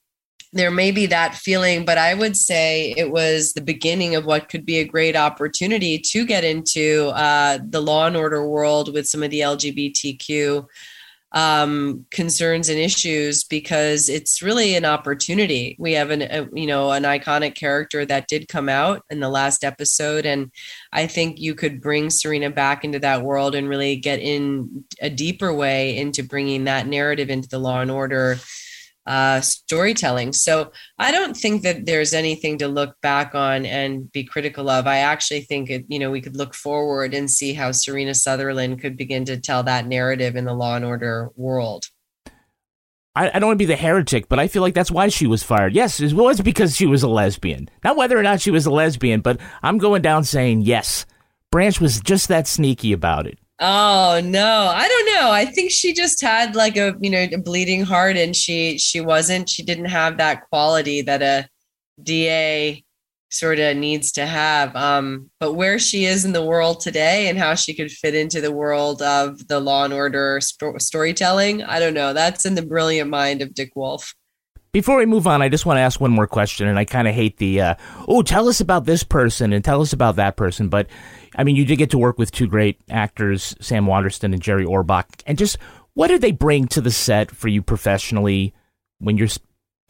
there 0.52 0.70
may 0.70 0.90
be 0.90 1.06
that 1.06 1.34
feeling, 1.34 1.84
but 1.84 1.98
I 1.98 2.14
would 2.14 2.36
say 2.36 2.94
it 2.96 3.10
was 3.10 3.52
the 3.52 3.60
beginning 3.60 4.14
of 4.14 4.24
what 4.24 4.48
could 4.48 4.64
be 4.64 4.78
a 4.78 4.84
great 4.84 5.16
opportunity 5.16 5.98
to 5.98 6.24
get 6.24 6.44
into 6.44 7.08
uh, 7.14 7.58
the 7.68 7.80
law 7.80 8.06
and 8.06 8.16
order 8.16 8.48
world 8.48 8.92
with 8.92 9.06
some 9.06 9.22
of 9.22 9.30
the 9.30 9.40
LGBTQ 9.40 10.66
um, 11.32 12.06
concerns 12.10 12.68
and 12.68 12.78
issues 12.78 13.44
because 13.44 14.08
it's 14.08 14.40
really 14.40 14.74
an 14.74 14.84
opportunity. 14.84 15.76
We 15.78 15.92
have 15.92 16.10
an 16.10 16.22
a, 16.22 16.48
you 16.54 16.66
know 16.66 16.92
an 16.92 17.02
iconic 17.02 17.54
character 17.54 18.06
that 18.06 18.28
did 18.28 18.48
come 18.48 18.68
out 18.68 19.02
in 19.10 19.20
the 19.20 19.28
last 19.28 19.64
episode, 19.64 20.24
and 20.24 20.50
I 20.92 21.06
think 21.06 21.38
you 21.38 21.54
could 21.54 21.82
bring 21.82 22.08
Serena 22.08 22.50
back 22.50 22.84
into 22.84 23.00
that 23.00 23.22
world 23.22 23.54
and 23.54 23.68
really 23.68 23.96
get 23.96 24.20
in 24.20 24.84
a 25.00 25.10
deeper 25.10 25.52
way 25.52 25.98
into 25.98 26.22
bringing 26.22 26.64
that 26.64 26.86
narrative 26.86 27.28
into 27.28 27.48
the 27.48 27.58
Law 27.58 27.80
and 27.80 27.90
Order 27.90 28.38
uh, 29.06 29.40
storytelling. 29.40 30.32
So 30.32 30.72
I 30.98 31.12
don't 31.12 31.36
think 31.36 31.62
that 31.62 31.86
there's 31.86 32.12
anything 32.12 32.58
to 32.58 32.68
look 32.68 33.00
back 33.00 33.34
on 33.34 33.64
and 33.64 34.10
be 34.10 34.24
critical 34.24 34.68
of. 34.68 34.86
I 34.86 34.98
actually 34.98 35.42
think 35.42 35.70
it, 35.70 35.84
you 35.88 35.98
know, 35.98 36.10
we 36.10 36.20
could 36.20 36.36
look 36.36 36.54
forward 36.54 37.14
and 37.14 37.30
see 37.30 37.52
how 37.52 37.72
Serena 37.72 38.14
Sutherland 38.14 38.80
could 38.80 38.96
begin 38.96 39.24
to 39.26 39.38
tell 39.38 39.62
that 39.64 39.86
narrative 39.86 40.36
in 40.36 40.44
the 40.44 40.54
Law 40.54 40.76
and 40.76 40.84
Order 40.84 41.30
world. 41.36 41.86
I, 43.16 43.38
don't 43.38 43.48
want 43.48 43.58
to 43.58 43.62
be 43.62 43.64
the 43.64 43.76
heretic, 43.76 44.28
but 44.28 44.38
I 44.38 44.46
feel 44.46 44.60
like 44.60 44.74
that's 44.74 44.90
why 44.90 45.08
she 45.08 45.26
was 45.26 45.42
fired. 45.42 45.72
Yes, 45.72 46.00
it 46.00 46.12
was 46.12 46.42
because 46.42 46.76
she 46.76 46.84
was 46.84 47.02
a 47.02 47.08
lesbian. 47.08 47.70
Not 47.82 47.96
whether 47.96 48.18
or 48.18 48.22
not 48.22 48.42
she 48.42 48.50
was 48.50 48.66
a 48.66 48.70
lesbian, 48.70 49.22
but 49.22 49.40
I'm 49.62 49.78
going 49.78 50.02
down 50.02 50.24
saying 50.24 50.62
yes. 50.62 51.06
Branch 51.50 51.80
was 51.80 51.98
just 52.00 52.28
that 52.28 52.46
sneaky 52.46 52.92
about 52.92 53.26
it. 53.26 53.38
Oh 53.58 54.20
no, 54.22 54.70
I 54.74 54.86
don't 54.86 55.14
know. 55.14 55.30
I 55.30 55.46
think 55.46 55.70
she 55.70 55.94
just 55.94 56.20
had 56.20 56.54
like 56.54 56.76
a 56.76 56.94
you 57.00 57.08
know 57.08 57.26
a 57.32 57.38
bleeding 57.38 57.84
heart, 57.84 58.16
and 58.16 58.36
she 58.36 58.78
she 58.78 59.00
wasn't. 59.00 59.48
She 59.48 59.62
didn't 59.62 59.86
have 59.86 60.18
that 60.18 60.48
quality 60.50 61.00
that 61.02 61.22
a 61.22 61.48
DA 62.02 62.84
sort 63.30 63.58
of 63.58 63.76
needs 63.76 64.12
to 64.12 64.26
have. 64.26 64.76
Um, 64.76 65.30
but 65.40 65.54
where 65.54 65.78
she 65.78 66.04
is 66.04 66.24
in 66.24 66.32
the 66.32 66.44
world 66.44 66.80
today, 66.80 67.28
and 67.28 67.38
how 67.38 67.54
she 67.54 67.72
could 67.74 67.90
fit 67.90 68.14
into 68.14 68.42
the 68.42 68.52
world 68.52 69.00
of 69.00 69.48
the 69.48 69.58
Law 69.58 69.84
and 69.84 69.94
Order 69.94 70.38
sto- 70.42 70.76
storytelling, 70.78 71.62
I 71.62 71.78
don't 71.80 71.94
know. 71.94 72.12
That's 72.12 72.44
in 72.44 72.56
the 72.56 72.66
brilliant 72.66 73.08
mind 73.08 73.40
of 73.40 73.54
Dick 73.54 73.72
Wolf. 73.74 74.14
Before 74.76 74.98
we 74.98 75.06
move 75.06 75.26
on, 75.26 75.40
I 75.40 75.48
just 75.48 75.64
want 75.64 75.78
to 75.78 75.80
ask 75.80 76.02
one 76.02 76.10
more 76.10 76.26
question, 76.26 76.68
and 76.68 76.78
I 76.78 76.84
kind 76.84 77.08
of 77.08 77.14
hate 77.14 77.38
the 77.38 77.62
uh, 77.62 77.74
oh, 78.08 78.20
tell 78.20 78.46
us 78.46 78.60
about 78.60 78.84
this 78.84 79.02
person 79.02 79.54
and 79.54 79.64
tell 79.64 79.80
us 79.80 79.94
about 79.94 80.16
that 80.16 80.36
person, 80.36 80.68
but 80.68 80.86
I 81.34 81.44
mean, 81.44 81.56
you 81.56 81.64
did 81.64 81.76
get 81.76 81.88
to 81.92 81.98
work 81.98 82.18
with 82.18 82.30
two 82.30 82.46
great 82.46 82.78
actors, 82.90 83.56
Sam 83.58 83.86
Waterston 83.86 84.34
and 84.34 84.42
Jerry 84.42 84.66
Orbach. 84.66 85.06
And 85.26 85.38
just 85.38 85.56
what 85.94 86.08
did 86.08 86.20
they 86.20 86.30
bring 86.30 86.68
to 86.68 86.82
the 86.82 86.90
set 86.90 87.30
for 87.30 87.48
you 87.48 87.62
professionally 87.62 88.52
when 88.98 89.16
you're, 89.16 89.30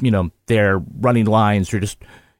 you 0.00 0.12
know, 0.12 0.30
they're 0.46 0.78
running 0.78 1.26
lines 1.26 1.74
or 1.74 1.80
just 1.80 1.98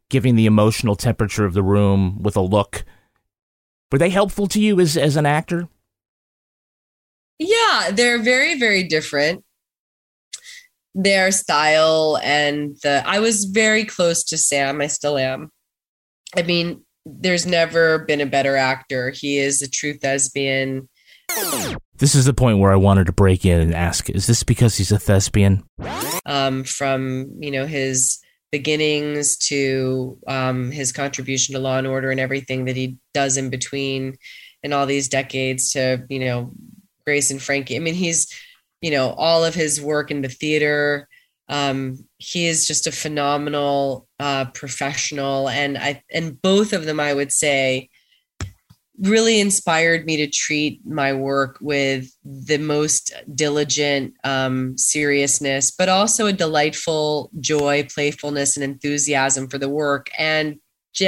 giving 0.09 0.37
the 0.37 0.47
emotional 0.47 0.95
temperature 0.95 1.47
of 1.47 1.53
the 1.53 1.65
room 1.65 2.23
with 2.23 2.37
a 2.37 2.41
look? 2.41 2.85
Were 3.91 3.99
they 3.99 4.11
helpful 4.11 4.47
to 4.47 4.61
you 4.61 4.79
as, 4.79 4.97
as 4.97 5.17
an 5.17 5.27
actor? 5.27 5.69
Yeah, 7.41 7.91
they're 7.91 8.23
very, 8.23 8.57
very 8.57 8.85
different. 8.85 9.43
Their 10.99 11.31
style 11.31 12.19
and 12.23 12.75
the, 12.83 13.03
I 13.07 13.19
was 13.19 13.45
very 13.45 13.85
close 13.85 14.25
to 14.25 14.39
Sam. 14.39 14.81
I 14.81 14.87
still 14.87 15.19
am. 15.19 15.51
I 16.35 16.43
mean, 16.43 16.85
there's 17.05 17.47
never 17.47 18.01
been 18.01 18.21
a 18.21 18.27
better 18.27 18.57
actor. 18.57 19.11
He 19.11 19.39
is 19.39 19.61
a 19.61 19.71
true 19.71 19.93
thespian. 19.93 20.89
This 21.99 22.15
is 22.15 22.25
the 22.25 22.35
point 22.35 22.59
where 22.59 22.73
I 22.73 22.77
wanted 22.77 23.07
to 23.07 23.13
break 23.13 23.45
in 23.45 23.61
and 23.61 23.75
ask: 23.75 24.11
Is 24.11 24.27
this 24.27 24.43
because 24.43 24.77
he's 24.77 24.93
a 24.93 24.99
thespian? 24.99 25.65
Um, 26.25 26.65
from 26.65 27.31
you 27.39 27.51
know 27.51 27.67
his 27.67 28.19
beginnings 28.53 29.37
to 29.37 30.19
um, 30.27 30.71
his 30.71 30.93
contribution 30.93 31.55
to 31.55 31.61
Law 31.61 31.79
and 31.79 31.87
Order 31.87 32.11
and 32.11 32.21
everything 32.21 32.65
that 32.67 32.77
he 32.77 32.99
does 33.15 33.37
in 33.37 33.51
between, 33.51 34.17
in 34.63 34.73
all 34.73 34.87
these 34.87 35.09
decades 35.09 35.73
to 35.73 36.05
you 36.09 36.21
know 36.21 36.53
Grace 37.05 37.31
and 37.31 37.43
Frankie. 37.43 37.77
I 37.77 37.81
mean, 37.81 37.95
he's 37.95 38.29
you 38.81 38.91
know 38.91 39.11
all 39.11 39.45
of 39.45 39.55
his 39.55 39.81
work 39.81 40.11
in 40.11 40.23
the 40.23 40.29
theater. 40.29 41.09
Um, 41.49 42.05
he 42.19 42.47
is 42.47 42.67
just 42.67 42.89
a 42.89 42.93
phenomenal 42.93 44.09
uh, 44.19 44.47
professional, 44.47 45.49
and 45.49 45.79
I 45.79 46.03
and 46.13 46.41
both 46.41 46.73
of 46.73 46.85
them, 46.85 46.99
I 46.99 47.15
would 47.15 47.33
say, 47.33 47.89
really 48.99 49.41
inspired 49.41 50.07
me 50.07 50.17
to 50.17 50.27
treat 50.27 50.85
my 50.87 51.13
work 51.13 51.59
with 51.61 52.09
the 52.25 52.59
most 52.59 53.13
diligent 53.35 54.15
um, 54.25 54.77
seriousness, 54.79 55.71
but 55.71 55.89
also 55.89 56.27
a 56.27 56.33
delightful 56.33 57.31
joy, 57.41 57.87
playfulness, 57.93 58.57
and 58.57 58.65
enthusiasm 58.65 59.49
for 59.49 59.59
the 59.59 59.69
work. 59.69 60.09
And 60.19 60.59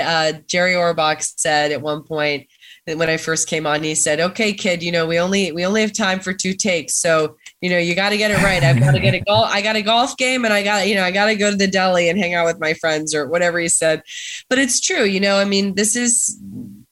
uh, 0.00 0.34
Jerry 0.46 0.74
Orbach 0.74 1.22
said 1.22 1.72
at 1.72 1.80
one 1.80 2.02
point 2.02 2.46
when 2.86 3.08
I 3.08 3.16
first 3.16 3.48
came 3.48 3.66
on, 3.66 3.82
he 3.82 3.94
said, 3.94 4.20
"Okay, 4.20 4.52
kid, 4.52 4.82
you 4.82 4.92
know 4.92 5.06
we 5.06 5.18
only 5.18 5.52
we 5.52 5.64
only 5.64 5.80
have 5.80 5.92
time 5.92 6.20
for 6.20 6.32
two 6.32 6.54
takes, 6.54 6.96
so 6.96 7.36
you 7.60 7.70
know 7.70 7.78
you 7.78 7.94
got 7.94 8.10
to 8.10 8.16
get 8.16 8.30
it 8.30 8.42
right. 8.42 8.62
I've 8.62 8.78
got 8.78 8.92
to 8.92 9.00
get 9.00 9.14
a 9.14 9.20
golf. 9.26 9.48
I 9.50 9.62
got 9.62 9.76
a 9.76 9.82
golf 9.82 10.16
game, 10.16 10.44
and 10.44 10.54
I 10.54 10.62
got 10.62 10.88
you 10.88 10.94
know 10.94 11.04
I 11.04 11.10
got 11.10 11.26
to 11.26 11.36
go 11.36 11.50
to 11.50 11.56
the 11.56 11.66
deli 11.66 12.08
and 12.08 12.18
hang 12.18 12.34
out 12.34 12.46
with 12.46 12.60
my 12.60 12.74
friends 12.74 13.14
or 13.14 13.28
whatever 13.28 13.58
he 13.58 13.68
said." 13.68 14.02
But 14.48 14.58
it's 14.58 14.80
true, 14.80 15.04
you 15.04 15.20
know. 15.20 15.38
I 15.38 15.44
mean, 15.44 15.74
this 15.74 15.96
is 15.96 16.40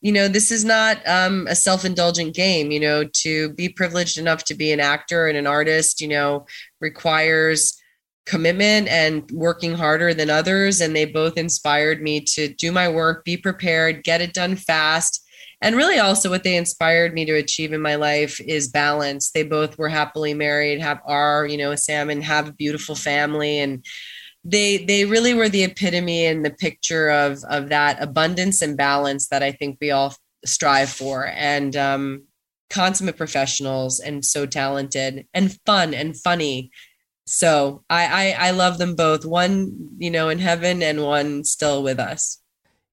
you 0.01 0.13
know 0.13 0.29
this 0.29 0.51
is 0.51 0.65
not 0.65 1.07
um, 1.07 1.47
a 1.49 1.55
self-indulgent 1.55 2.35
game. 2.35 2.71
You 2.71 2.81
know, 2.81 3.05
to 3.05 3.53
be 3.55 3.69
privileged 3.69 4.19
enough 4.19 4.45
to 4.45 4.55
be 4.55 4.73
an 4.73 4.81
actor 4.81 5.27
and 5.27 5.37
an 5.37 5.47
artist, 5.47 6.01
you 6.01 6.09
know, 6.09 6.47
requires 6.81 7.81
commitment 8.27 8.89
and 8.89 9.31
working 9.31 9.75
harder 9.75 10.13
than 10.13 10.29
others 10.29 10.81
and 10.81 10.97
they 10.97 11.05
both 11.05 11.39
inspired 11.39 12.03
me 12.03 12.21
to 12.21 12.49
do 12.49 12.73
my 12.73 12.89
work 12.89 13.25
be 13.25 13.37
prepared 13.37 14.03
get 14.03 14.21
it 14.21 14.35
done 14.35 14.57
fast 14.57 15.25
and 15.63 15.77
really 15.77 15.99
also 15.99 16.29
what 16.29 16.45
they 16.45 16.57
inspired 16.57 17.15
me 17.15 17.25
to 17.25 17.35
achieve 17.35 17.73
in 17.73 17.81
my 17.81 17.95
life 17.95 18.41
is 18.41 18.69
balance. 18.69 19.31
They 19.31 19.43
both 19.43 19.79
were 19.79 19.89
happily 19.89 20.35
married 20.35 20.81
have 20.81 21.01
are 21.07 21.47
you 21.47 21.57
know 21.57 21.75
sam 21.75 22.11
and 22.11 22.23
have 22.25 22.49
a 22.49 22.53
beautiful 22.53 22.95
family. 22.95 23.59
And 23.59 23.85
they 24.45 24.79
they 24.79 25.05
really 25.07 25.35
were 25.35 25.49
the 25.49 25.65
epitome 25.65 26.27
and 26.27 26.45
the 26.45 26.51
picture 26.51 27.09
of 27.09 27.43
of 27.49 27.71
that 27.71 28.03
abundance 28.03 28.63
and 28.63 28.77
balance 28.77 29.29
that 29.29 29.43
i 29.43 29.51
think 29.51 29.79
we 29.81 29.91
all 29.91 30.15
strive 30.45 30.91
for. 30.91 31.27
And 31.27 31.75
um 31.77 32.25
consummate 32.69 33.17
professionals 33.17 34.01
and 34.01 34.25
so 34.25 34.45
talented 34.45 35.27
and 35.33 35.57
fun 35.65 35.95
and 35.95 36.17
funny. 36.17 36.71
So 37.29 37.83
I, 37.89 38.35
I 38.37 38.49
i 38.49 38.51
love 38.51 38.79
them 38.79 38.95
both 38.95 39.25
one 39.25 39.73
you 39.99 40.11
know 40.11 40.29
in 40.29 40.39
heaven 40.39 40.83
and 40.83 41.03
one 41.03 41.45
still 41.45 41.83
with 41.83 41.99
us 41.99 42.41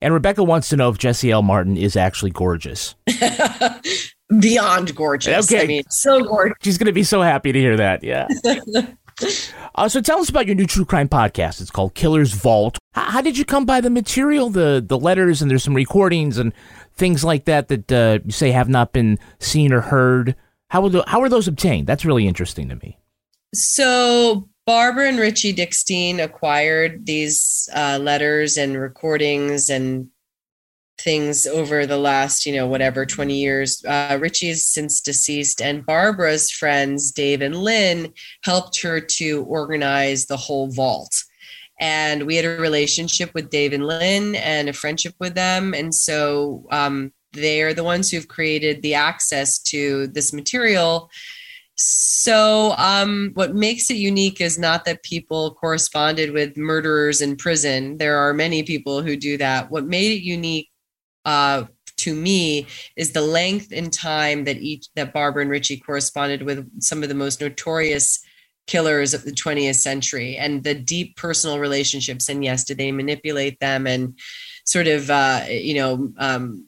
and 0.04 0.14
Rebecca 0.14 0.44
wants 0.44 0.68
to 0.70 0.76
know 0.76 0.90
if 0.90 0.98
Jesse 0.98 1.32
L. 1.32 1.42
Martin 1.42 1.78
is 1.78 1.96
actually 1.96 2.32
gorgeous. 2.32 2.96
Beyond 4.40 4.96
gorgeous. 4.96 5.50
Okay. 5.50 5.64
I 5.64 5.68
mean, 5.68 5.84
so 5.90 6.22
gorgeous. 6.22 6.58
She's 6.62 6.78
going 6.78 6.88
to 6.88 6.94
be 6.94 7.04
so 7.04 7.22
happy 7.22 7.54
to 7.54 7.60
hear 7.60 7.78
that. 7.78 8.04
Yeah. 8.04 8.28
uh, 9.76 9.88
so 9.88 10.02
tell 10.02 10.20
us 10.20 10.28
about 10.28 10.46
your 10.46 10.56
new 10.56 10.66
true 10.66 10.84
crime 10.84 11.08
podcast. 11.08 11.62
It's 11.62 11.72
called 11.72 11.94
Killer's 11.94 12.34
Vault. 12.34 12.78
How, 12.92 13.12
how, 13.12 13.22
did 13.22 13.38
you 13.38 13.46
come 13.46 13.66
by 13.66 13.80
the 13.80 13.90
material, 13.90 14.50
the 14.50 14.84
the 14.86 15.00
letters, 15.00 15.42
and 15.42 15.50
there's 15.50 15.64
some 15.64 15.76
recordings 15.76 16.38
and 16.38 16.52
things 16.96 17.24
like 17.24 17.46
that 17.46 17.70
that 17.70 17.92
uh, 17.92 18.20
you 18.26 18.32
say 18.32 18.52
have 18.52 18.68
not 18.68 18.92
been 18.92 19.18
seen 19.40 19.72
or 19.72 19.82
heard? 19.82 20.36
How, 20.70 20.90
the, 20.90 21.06
how 21.08 21.22
are 21.22 21.30
those 21.30 21.48
obtained? 21.48 21.88
That's 21.88 22.04
really 22.04 22.28
interesting 22.28 22.68
to 22.70 22.76
me. 22.76 22.98
So 23.54 24.50
Barbara 24.66 25.10
and 25.10 25.20
Richie 25.20 25.54
Dickstein 25.54 26.24
acquired 26.24 27.06
these 27.06 27.68
uh, 27.76 28.00
letters 28.02 28.58
and 28.58 28.80
recordings 28.80 29.70
and 29.70 30.08
things 30.98 31.46
over 31.46 31.86
the 31.86 31.98
last, 31.98 32.46
you 32.46 32.56
know, 32.56 32.66
whatever, 32.66 33.06
20 33.06 33.36
years. 33.36 33.84
Uh, 33.86 34.18
Richie's 34.22 34.66
since 34.66 35.02
deceased, 35.02 35.62
and 35.62 35.86
Barbara's 35.86 36.50
friends, 36.50 37.12
Dave 37.12 37.42
and 37.42 37.58
Lynn, 37.58 38.14
helped 38.44 38.82
her 38.82 39.02
to 39.02 39.44
organize 39.50 40.28
the 40.28 40.38
whole 40.38 40.68
vault. 40.68 41.14
And 41.80 42.24
we 42.24 42.38
had 42.38 42.46
a 42.46 42.62
relationship 42.62 43.34
with 43.34 43.50
Dave 43.50 43.74
and 43.74 43.86
Lynn 43.86 44.36
and 44.36 44.70
a 44.70 44.74
friendship 44.74 45.16
with 45.20 45.36
them. 45.36 45.74
And 45.74 45.94
so 45.94 46.66
um, 46.72 47.12
they 47.34 47.62
are 47.64 47.74
the 47.74 47.84
ones 47.84 48.10
who've 48.10 48.28
created 48.28 48.82
the 48.82 48.94
access 48.94 49.60
to 49.64 50.08
this 50.08 50.32
material 50.32 51.10
so, 51.76 52.76
um, 52.78 53.32
what 53.34 53.56
makes 53.56 53.90
it 53.90 53.98
unique 53.98 54.40
is 54.42 54.60
not 54.60 54.86
that 54.86 55.02
people 55.04 55.56
corresponded 55.56 56.32
with 56.32 56.56
murderers 56.56 57.22
in 57.22 57.36
prison. 57.36 57.98
There 57.98 58.18
are 58.18 58.34
many 58.34 58.62
people 58.62 59.02
who 59.02 59.16
do 59.16 59.38
that. 59.38 59.72
What 59.72 59.86
made 59.86 60.12
it 60.12 60.24
unique 60.24 60.70
uh, 61.26 61.64
to 61.98 62.14
me 62.14 62.68
is 62.96 63.14
the 63.14 63.22
length 63.22 63.72
and 63.72 63.92
time 63.92 64.44
that 64.44 64.58
each 64.58 64.88
that 64.96 65.14
Barbara 65.14 65.42
and 65.42 65.52
Richie 65.52 65.80
corresponded 65.80 66.44
with 66.44 66.70
some 66.82 67.02
of 67.02 67.10
the 67.10 67.16
most 67.16 67.42
notorious 67.42 68.24
killers 68.68 69.14
of 69.14 69.24
the 69.24 69.32
20th 69.32 69.76
century 69.76 70.38
and 70.38 70.64
the 70.64 70.74
deep 70.76 71.18
personal 71.18 71.60
relationships. 71.60 72.30
And 72.30 72.44
yes, 72.44 72.64
did 72.64 72.78
they 72.78 72.92
manipulate 72.92 73.60
them 73.60 73.88
and 73.88 74.18
sort 74.66 74.88
of 74.88 75.10
uh, 75.10 75.46
you 75.50 75.74
know 75.74 76.14
um, 76.18 76.68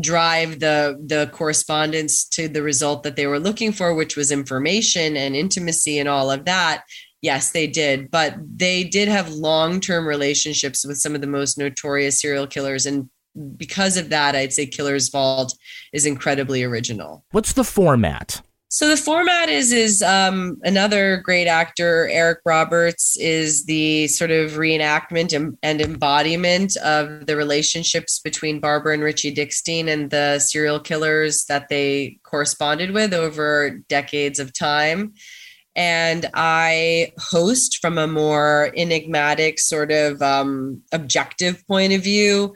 drive 0.00 0.60
the 0.60 0.98
the 1.06 1.28
correspondence 1.32 2.24
to 2.24 2.48
the 2.48 2.62
result 2.62 3.02
that 3.02 3.16
they 3.16 3.26
were 3.26 3.38
looking 3.38 3.72
for 3.72 3.94
which 3.94 4.16
was 4.16 4.32
information 4.32 5.16
and 5.16 5.36
intimacy 5.36 5.98
and 5.98 6.08
all 6.08 6.30
of 6.30 6.44
that 6.44 6.82
Yes, 7.22 7.50
they 7.50 7.66
did, 7.66 8.10
but 8.10 8.34
they 8.56 8.82
did 8.82 9.06
have 9.08 9.30
long-term 9.30 10.06
relationships 10.06 10.86
with 10.86 10.96
some 10.96 11.14
of 11.14 11.20
the 11.20 11.26
most 11.26 11.58
notorious 11.58 12.18
serial 12.18 12.46
killers 12.46 12.86
and 12.86 13.10
because 13.56 13.96
of 13.96 14.08
that, 14.08 14.34
I'd 14.34 14.52
say 14.52 14.66
Killer's 14.66 15.08
Vault 15.08 15.56
is 15.92 16.04
incredibly 16.04 16.64
original. 16.64 17.24
What's 17.30 17.52
the 17.52 17.64
format? 17.64 18.42
So 18.72 18.86
the 18.86 18.96
format 18.96 19.48
is 19.48 19.72
is 19.72 20.00
um, 20.00 20.56
another 20.62 21.16
great 21.16 21.48
actor, 21.48 22.08
Eric 22.08 22.38
Roberts, 22.44 23.16
is 23.18 23.64
the 23.64 24.06
sort 24.06 24.30
of 24.30 24.52
reenactment 24.52 25.56
and, 25.60 25.80
embodiment 25.80 26.76
of 26.76 27.26
the 27.26 27.34
relationships 27.34 28.20
between 28.20 28.60
Barbara 28.60 28.94
and 28.94 29.02
Richie 29.02 29.34
Dickstein 29.34 29.88
and 29.88 30.10
the 30.10 30.38
serial 30.38 30.78
killers 30.78 31.46
that 31.46 31.68
they 31.68 32.20
corresponded 32.22 32.92
with 32.92 33.12
over 33.12 33.70
decades 33.88 34.38
of 34.38 34.56
time. 34.56 35.14
And 35.74 36.30
I 36.34 37.12
host 37.18 37.78
from 37.80 37.98
a 37.98 38.06
more 38.06 38.72
enigmatic, 38.76 39.58
sort 39.58 39.90
of 39.90 40.22
um, 40.22 40.80
objective 40.92 41.66
point 41.66 41.92
of 41.92 42.04
view 42.04 42.54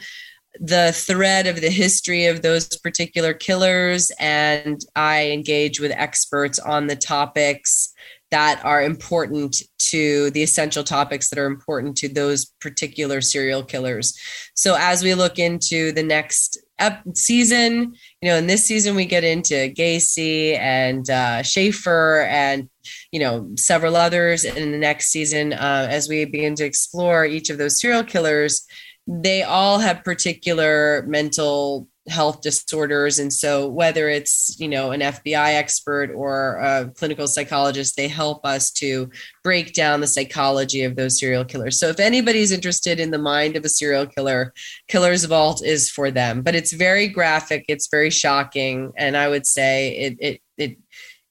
the 0.61 0.92
thread 0.94 1.46
of 1.46 1.61
the 1.61 1.70
history 1.70 2.26
of 2.26 2.42
those 2.42 2.68
particular 2.78 3.34
killers 3.34 4.11
and 4.18 4.80
I 4.94 5.30
engage 5.30 5.80
with 5.80 5.90
experts 5.92 6.58
on 6.58 6.87
the 6.87 6.96
topics 6.96 7.92
that 8.30 8.61
are 8.64 8.82
important 8.82 9.62
to 9.78 10.30
the 10.30 10.42
essential 10.42 10.82
topics 10.82 11.28
that 11.30 11.38
are 11.38 11.46
important 11.46 11.96
to 11.96 12.08
those 12.08 12.46
particular 12.61 13.20
serial 13.20 13.62
killers. 13.62 14.18
So 14.54 14.76
as 14.78 15.02
we 15.02 15.14
look 15.14 15.38
into 15.38 15.92
the 15.92 16.02
next 16.02 16.58
ep- 16.78 17.04
season, 17.14 17.94
you 18.20 18.28
know, 18.28 18.37
in 18.37 18.46
this 18.46 18.64
season 18.64 18.96
we 18.96 19.04
get 19.04 19.23
into 19.23 19.73
Gacy 19.73 20.58
and 20.58 21.08
uh, 21.11 21.42
Schaefer 21.42 22.26
and 22.28 22.68
you 23.12 23.20
know 23.20 23.49
several 23.56 23.96
others. 23.96 24.44
And 24.44 24.58
in 24.58 24.73
the 24.73 24.78
next 24.78 25.12
season, 25.12 25.52
uh, 25.52 25.87
as 25.88 26.08
we 26.08 26.25
begin 26.25 26.54
to 26.56 26.64
explore 26.64 27.25
each 27.25 27.50
of 27.50 27.58
those 27.58 27.80
serial 27.80 28.02
killers, 28.02 28.66
they 29.06 29.42
all 29.42 29.78
have 29.78 30.04
particular 30.04 31.04
mental 31.06 31.88
health 32.08 32.42
disorders. 32.42 33.18
And 33.18 33.32
so 33.32 33.66
whether 33.66 34.08
it's 34.08 34.56
you 34.58 34.68
know 34.68 34.90
an 34.90 35.00
fbi 35.00 35.54
expert 35.54 36.11
or 36.14 36.56
a 36.58 36.90
clinical 36.94 37.26
psychologist 37.26 37.96
they 37.96 38.08
help 38.08 38.44
us 38.44 38.70
to 38.73 39.08
break 39.42 39.73
down 39.73 40.00
the 40.00 40.06
psychology 40.06 40.82
of 40.82 40.96
those 40.96 41.18
serial 41.18 41.44
killers. 41.44 41.78
So 41.78 41.88
if 41.88 41.99
anybody's 41.99 42.52
interested 42.52 43.00
in 43.00 43.11
the 43.11 43.18
mind 43.18 43.56
of 43.56 43.64
a 43.64 43.70
serial 43.70 44.06
killer 44.06 44.52
killer's 44.88 45.25
vault 45.25 45.64
is 45.64 45.90
for 45.90 46.11
them. 46.11 46.42
But 46.42 46.54
it's 46.54 46.73
very 46.73 47.08
graphic. 47.08 47.64
It's 47.68 47.88
very 47.88 48.11
shocking. 48.11 48.92
And 48.96 49.16
i 49.16 49.28
would 49.28 49.46
say 49.46 49.96
it 49.96 50.16
it, 50.20 50.40
it 50.58 50.78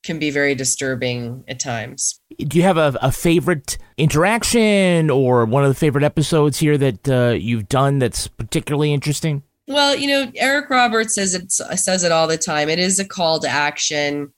can 0.04 0.20
be 0.20 0.30
very 0.30 0.56
disturbing 0.56 1.44
at 1.48 1.60
times. 1.60 2.20
Do 2.38 2.58
you 2.58 2.64
have 2.64 2.78
a, 2.78 2.98
a 3.02 3.12
favorite 3.12 3.78
interaction 3.98 5.10
or 5.10 5.46
one 5.46 5.64
of 5.64 5.70
the 5.70 5.76
favorite 5.76 6.04
episodes 6.04 6.60
here 6.60 6.78
that 6.78 7.10
uh, 7.10 7.36
you've 7.38 7.70
done 7.70 8.00
that's 8.00 8.28
particularly 8.28 8.94
interesting? 8.94 9.44
Well, 9.68 9.96
you 9.96 10.08
know, 10.08 10.32
Eric 10.36 10.70
Roberts 10.70 11.16
says 11.16 11.34
it 11.34 11.52
says 11.52 12.04
it 12.04 12.12
all 12.12 12.28
the 12.28 12.38
time. 12.38 12.70
It 12.70 12.80
is 12.80 13.00
a 13.00 13.08
call 13.08 13.40
to 13.40 13.48
action. 13.48 14.34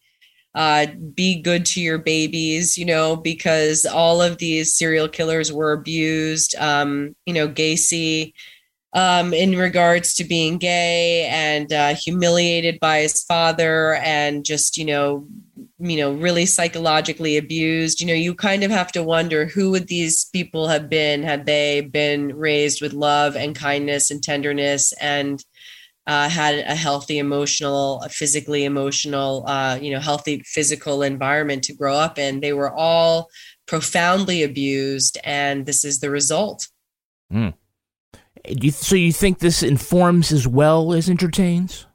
Uh, 0.54 0.88
be 1.14 1.42
good 1.42 1.66
to 1.66 1.82
your 1.82 1.98
babies, 1.98 2.78
you 2.78 2.86
know, 2.86 3.16
because 3.16 3.86
all 3.86 4.22
of 4.22 4.38
these 4.38 4.74
serial 4.74 5.10
killers 5.10 5.52
were 5.52 5.74
abused. 5.74 6.56
Um, 6.56 7.16
you 7.26 7.34
know, 7.34 7.48
Gacy 7.50 8.34
um, 8.96 9.34
in 9.34 9.58
regards 9.58 10.14
to 10.16 10.24
being 10.24 10.58
gay 10.58 11.28
and 11.30 11.72
uh, 11.74 11.94
humiliated 11.94 12.80
by 12.80 13.00
his 13.00 13.22
father 13.24 13.96
and 13.96 14.46
just 14.46 14.78
you 14.78 14.86
know 14.86 15.28
you 15.80 15.98
know 15.98 16.14
really 16.14 16.46
psychologically 16.46 17.36
abused. 17.36 18.00
You 18.00 18.08
know 18.08 18.14
you 18.14 18.34
kind 18.34 18.64
of 18.64 18.72
have 18.72 18.94
to 18.94 19.04
wonder 19.04 19.46
who 19.46 19.70
would 19.72 19.90
these 19.90 20.26
people 20.32 20.70
have 20.70 20.90
been 20.90 21.24
had 21.24 21.46
they 21.46 21.82
been 21.82 22.36
raised 22.36 22.82
with 22.82 22.94
love 22.94 23.36
and 23.36 23.54
kindness 23.54 24.10
and 24.10 24.24
tenderness 24.24 24.94
and 24.94 25.44
uh, 26.08 26.30
had 26.30 26.60
a 26.60 26.76
healthy 26.76 27.18
emotional 27.18 28.02
a 28.04 28.10
physically 28.10 28.64
emotional 28.64 29.44
uh, 29.46 29.78
you 29.82 29.92
know 29.92 30.00
healthy 30.00 30.42
physical 30.46 31.04
environment 31.04 31.64
to 31.66 31.74
grow 31.74 31.96
up 31.96 32.18
in. 32.18 32.40
They 32.40 32.54
were 32.54 32.72
all 32.72 33.28
profoundly 33.68 34.42
abused 34.42 35.18
and 35.26 35.66
this 35.66 35.84
is 35.84 36.00
the 36.00 36.10
result. 36.10 36.70
Mm. 37.34 37.56
You, 38.48 38.72
so 38.72 38.96
you 38.96 39.12
think 39.12 39.40
this 39.40 39.64
informs 39.64 40.32
as 40.32 40.48
well 40.48 40.94
as 40.94 41.10
entertains 41.10 41.86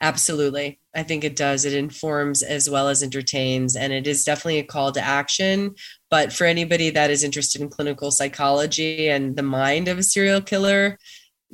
Absolutely. 0.00 0.80
I 0.94 1.02
think 1.02 1.24
it 1.24 1.36
does. 1.36 1.64
It 1.64 1.72
informs 1.72 2.42
as 2.42 2.68
well 2.68 2.88
as 2.88 3.02
entertains, 3.02 3.76
and 3.76 3.92
it 3.92 4.06
is 4.06 4.24
definitely 4.24 4.58
a 4.58 4.64
call 4.64 4.92
to 4.92 5.00
action. 5.00 5.74
But 6.10 6.32
for 6.32 6.44
anybody 6.44 6.90
that 6.90 7.10
is 7.10 7.24
interested 7.24 7.60
in 7.60 7.68
clinical 7.68 8.10
psychology 8.10 9.08
and 9.08 9.36
the 9.36 9.42
mind 9.42 9.88
of 9.88 9.98
a 9.98 10.02
serial 10.02 10.40
killer, 10.40 10.98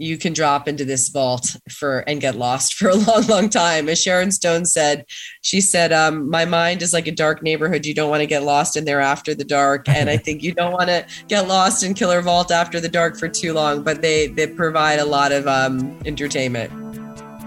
you 0.01 0.17
can 0.17 0.33
drop 0.33 0.67
into 0.67 0.85
this 0.85 1.11
vault 1.11 1.57
for 1.71 1.99
and 2.01 2.23
get 2.23 2.35
lost 2.35 2.75
for 2.79 2.89
a 2.89 2.95
long, 2.95 3.27
long 3.27 3.49
time. 3.49 3.89
As 3.89 4.01
Sharon 4.01 4.33
Stone 4.33 4.65
said, 4.65 5.05
she 5.43 5.61
said, 5.61 5.93
um, 5.93 6.29
"My 6.29 6.45
mind 6.45 6.83
is 6.83 6.93
like 6.93 7.07
a 7.07 7.13
dark 7.13 7.43
neighborhood. 7.43 7.85
You 7.87 7.95
don't 7.95 8.11
want 8.11 8.23
to 8.23 8.27
get 8.27 8.43
lost 8.43 8.77
in 8.77 8.87
there 8.87 9.01
after 9.01 9.35
the 9.35 9.45
dark, 9.45 9.89
and 9.89 10.09
I 10.09 10.17
think 10.25 10.43
you 10.43 10.53
don't 10.53 10.73
want 10.73 10.89
to 10.89 11.07
get 11.29 11.47
lost 11.47 11.85
in 11.85 11.95
Killer 11.95 12.23
Vault 12.23 12.51
after 12.51 12.81
the 12.81 12.89
dark 12.89 13.19
for 13.19 13.29
too 13.29 13.53
long. 13.53 13.83
But 13.83 14.01
they 14.01 14.29
they 14.29 14.47
provide 14.47 14.99
a 14.99 15.05
lot 15.05 15.33
of 15.33 15.47
um, 15.47 15.99
entertainment." 16.07 16.73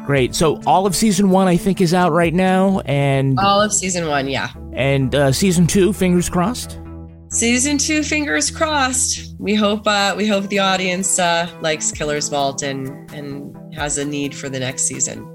Great. 0.06 0.36
So 0.36 0.62
all 0.66 0.86
of 0.86 0.98
season 0.98 1.30
one, 1.30 1.48
I 1.48 1.56
think, 1.56 1.80
is 1.80 1.94
out 1.94 2.12
right 2.12 2.34
now, 2.34 2.82
and 2.82 3.40
all 3.40 3.62
of 3.62 3.74
season 3.74 4.08
one, 4.08 4.28
yeah. 4.28 4.50
And 4.74 5.16
uh, 5.16 5.32
season 5.32 5.66
two, 5.66 5.94
fingers 5.94 6.30
crossed. 6.30 6.78
Season 7.34 7.80
two, 7.80 8.04
fingers 8.04 8.52
crossed. 8.52 9.34
We 9.40 9.56
hope 9.56 9.88
uh, 9.88 10.14
we 10.16 10.28
hope 10.28 10.50
the 10.50 10.60
audience 10.60 11.18
uh, 11.18 11.50
likes 11.62 11.92
Killer's 11.92 12.30
Vault 12.30 12.62
and 12.62 13.12
and 13.12 13.74
has 13.74 13.98
a 13.98 14.06
need 14.06 14.36
for 14.36 14.50
the 14.50 14.60
next 14.60 14.84
season. 14.84 15.28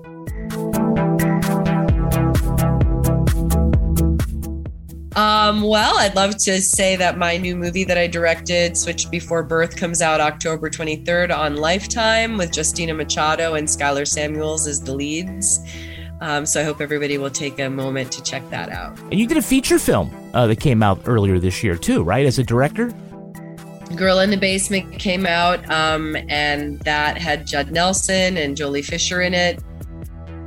Um, 5.17 5.63
well, 5.63 5.99
I'd 5.99 6.15
love 6.15 6.37
to 6.45 6.61
say 6.61 6.95
that 6.95 7.19
my 7.19 7.37
new 7.37 7.57
movie 7.57 7.83
that 7.83 7.99
I 7.99 8.07
directed, 8.07 8.77
Switched 8.77 9.11
Before 9.11 9.43
Birth, 9.43 9.75
comes 9.75 10.01
out 10.01 10.21
October 10.21 10.71
23rd 10.71 11.37
on 11.37 11.57
Lifetime 11.57 12.37
with 12.37 12.57
Justina 12.57 12.95
Machado 12.95 13.55
and 13.55 13.67
Skylar 13.67 14.07
Samuels 14.07 14.69
as 14.69 14.81
the 14.81 14.95
leads. 14.95 15.59
Um, 16.21 16.47
so 16.47 16.61
I 16.61 16.65
hope 16.65 16.81
everybody 16.81 17.19
will 17.19 17.31
take 17.31 17.59
a 17.59 17.71
moment 17.71 18.11
to 18.13 18.23
check 18.23 18.49
that 18.51 18.71
out. 18.71 18.99
And 19.01 19.15
you 19.15 19.27
did 19.27 19.37
a 19.37 19.43
feature 19.43 19.79
film 19.79 20.15
uh, 20.35 20.47
that 20.47 20.61
came 20.61 20.83
out 20.83 21.01
earlier 21.07 21.39
this 21.39 21.63
year, 21.63 21.77
too, 21.77 22.03
right? 22.03 22.27
As 22.27 22.39
a 22.39 22.45
director? 22.45 22.93
Girl 23.95 24.19
in 24.19 24.31
the 24.31 24.37
Basement 24.37 24.99
came 24.99 25.25
out, 25.25 25.69
um, 25.71 26.17
and 26.29 26.79
that 26.81 27.17
had 27.17 27.47
Judd 27.47 27.71
Nelson 27.71 28.37
and 28.37 28.57
Joely 28.57 28.85
Fisher 28.85 29.23
in 29.23 29.33
it 29.33 29.63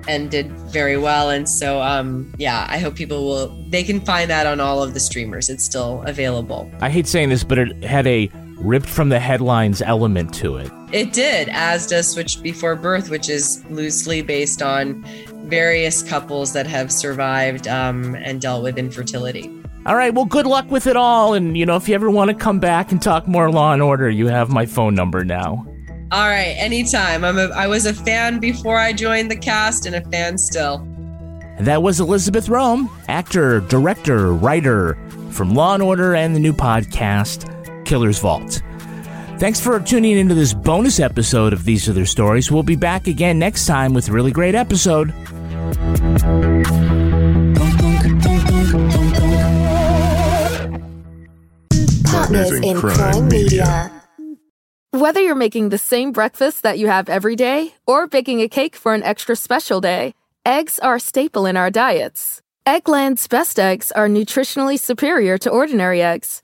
and 0.07 0.29
did 0.29 0.51
very 0.51 0.97
well. 0.97 1.29
And 1.29 1.47
so, 1.47 1.81
um, 1.81 2.33
yeah, 2.37 2.65
I 2.69 2.77
hope 2.77 2.95
people 2.95 3.25
will, 3.25 3.47
they 3.69 3.83
can 3.83 3.99
find 4.01 4.29
that 4.29 4.45
on 4.45 4.59
all 4.59 4.83
of 4.83 4.93
the 4.93 4.99
streamers. 4.99 5.49
It's 5.49 5.63
still 5.63 6.03
available. 6.05 6.71
I 6.81 6.89
hate 6.89 7.07
saying 7.07 7.29
this, 7.29 7.43
but 7.43 7.57
it 7.57 7.83
had 7.83 8.07
a 8.07 8.29
ripped 8.57 8.89
from 8.89 9.09
the 9.09 9.19
headlines 9.19 9.81
element 9.81 10.33
to 10.35 10.57
it. 10.57 10.71
It 10.91 11.13
did, 11.13 11.49
as 11.49 11.87
does 11.87 12.09
Switch 12.09 12.41
Before 12.43 12.75
Birth, 12.75 13.09
which 13.09 13.29
is 13.29 13.63
loosely 13.69 14.21
based 14.21 14.61
on 14.61 15.03
various 15.43 16.03
couples 16.03 16.53
that 16.53 16.67
have 16.67 16.91
survived 16.91 17.67
um, 17.67 18.15
and 18.15 18.41
dealt 18.41 18.63
with 18.63 18.77
infertility. 18.77 19.49
All 19.85 19.95
right, 19.95 20.13
well, 20.13 20.25
good 20.25 20.45
luck 20.45 20.69
with 20.69 20.85
it 20.85 20.95
all. 20.95 21.33
And, 21.33 21.57
you 21.57 21.65
know, 21.65 21.75
if 21.75 21.89
you 21.89 21.95
ever 21.95 22.09
want 22.09 22.29
to 22.29 22.35
come 22.35 22.59
back 22.59 22.91
and 22.91 23.01
talk 23.01 23.27
more 23.27 23.51
Law 23.51 23.73
and 23.73 23.81
Order, 23.81 24.09
you 24.09 24.27
have 24.27 24.49
my 24.49 24.65
phone 24.65 24.93
number 24.93 25.25
now. 25.25 25.65
All 26.11 26.27
right, 26.27 26.55
anytime. 26.57 27.23
I'm 27.23 27.37
a, 27.37 27.47
I 27.49 27.67
was 27.67 27.85
a 27.85 27.93
fan 27.93 28.39
before 28.39 28.77
I 28.77 28.93
joined 28.93 29.31
the 29.31 29.35
cast 29.35 29.85
and 29.85 29.95
a 29.95 30.01
fan 30.11 30.37
still. 30.37 30.85
That 31.59 31.81
was 31.81 31.99
Elizabeth 31.99 32.47
Röhm, 32.47 32.89
actor, 33.07 33.61
director, 33.61 34.33
writer 34.33 34.97
from 35.31 35.53
Law 35.53 35.73
and 35.73 35.81
Order 35.81 36.15
and 36.15 36.35
the 36.35 36.39
new 36.39 36.53
podcast, 36.53 37.85
Killer's 37.85 38.19
Vault. 38.19 38.61
Thanks 39.41 39.59
for 39.59 39.79
tuning 39.79 40.19
into 40.19 40.35
this 40.35 40.53
bonus 40.53 40.99
episode 40.99 41.51
of 41.51 41.65
These 41.65 41.89
Are 41.89 41.93
Their 41.93 42.05
Stories. 42.05 42.51
We'll 42.51 42.61
be 42.61 42.75
back 42.75 43.07
again 43.07 43.39
next 43.39 43.65
time 43.65 43.91
with 43.91 44.07
a 44.07 44.11
really 44.11 44.31
great 44.31 44.53
episode. 44.53 45.11
Partners 52.05 52.51
in 52.51 52.77
Crime 52.77 53.27
Media. 53.29 53.91
Whether 54.91 55.21
you're 55.21 55.33
making 55.33 55.69
the 55.69 55.79
same 55.79 56.11
breakfast 56.11 56.61
that 56.61 56.77
you 56.77 56.85
have 56.85 57.09
every 57.09 57.35
day 57.35 57.73
or 57.87 58.05
baking 58.05 58.41
a 58.41 58.47
cake 58.47 58.75
for 58.75 58.93
an 58.93 59.01
extra 59.01 59.35
special 59.35 59.81
day, 59.81 60.13
eggs 60.45 60.77
are 60.77 60.97
a 60.97 60.99
staple 60.99 61.47
in 61.47 61.57
our 61.57 61.71
diets. 61.71 62.43
Eggland's 62.67 63.27
best 63.27 63.57
eggs 63.57 63.91
are 63.93 64.07
nutritionally 64.07 64.79
superior 64.79 65.39
to 65.39 65.49
ordinary 65.49 66.03
eggs, 66.03 66.43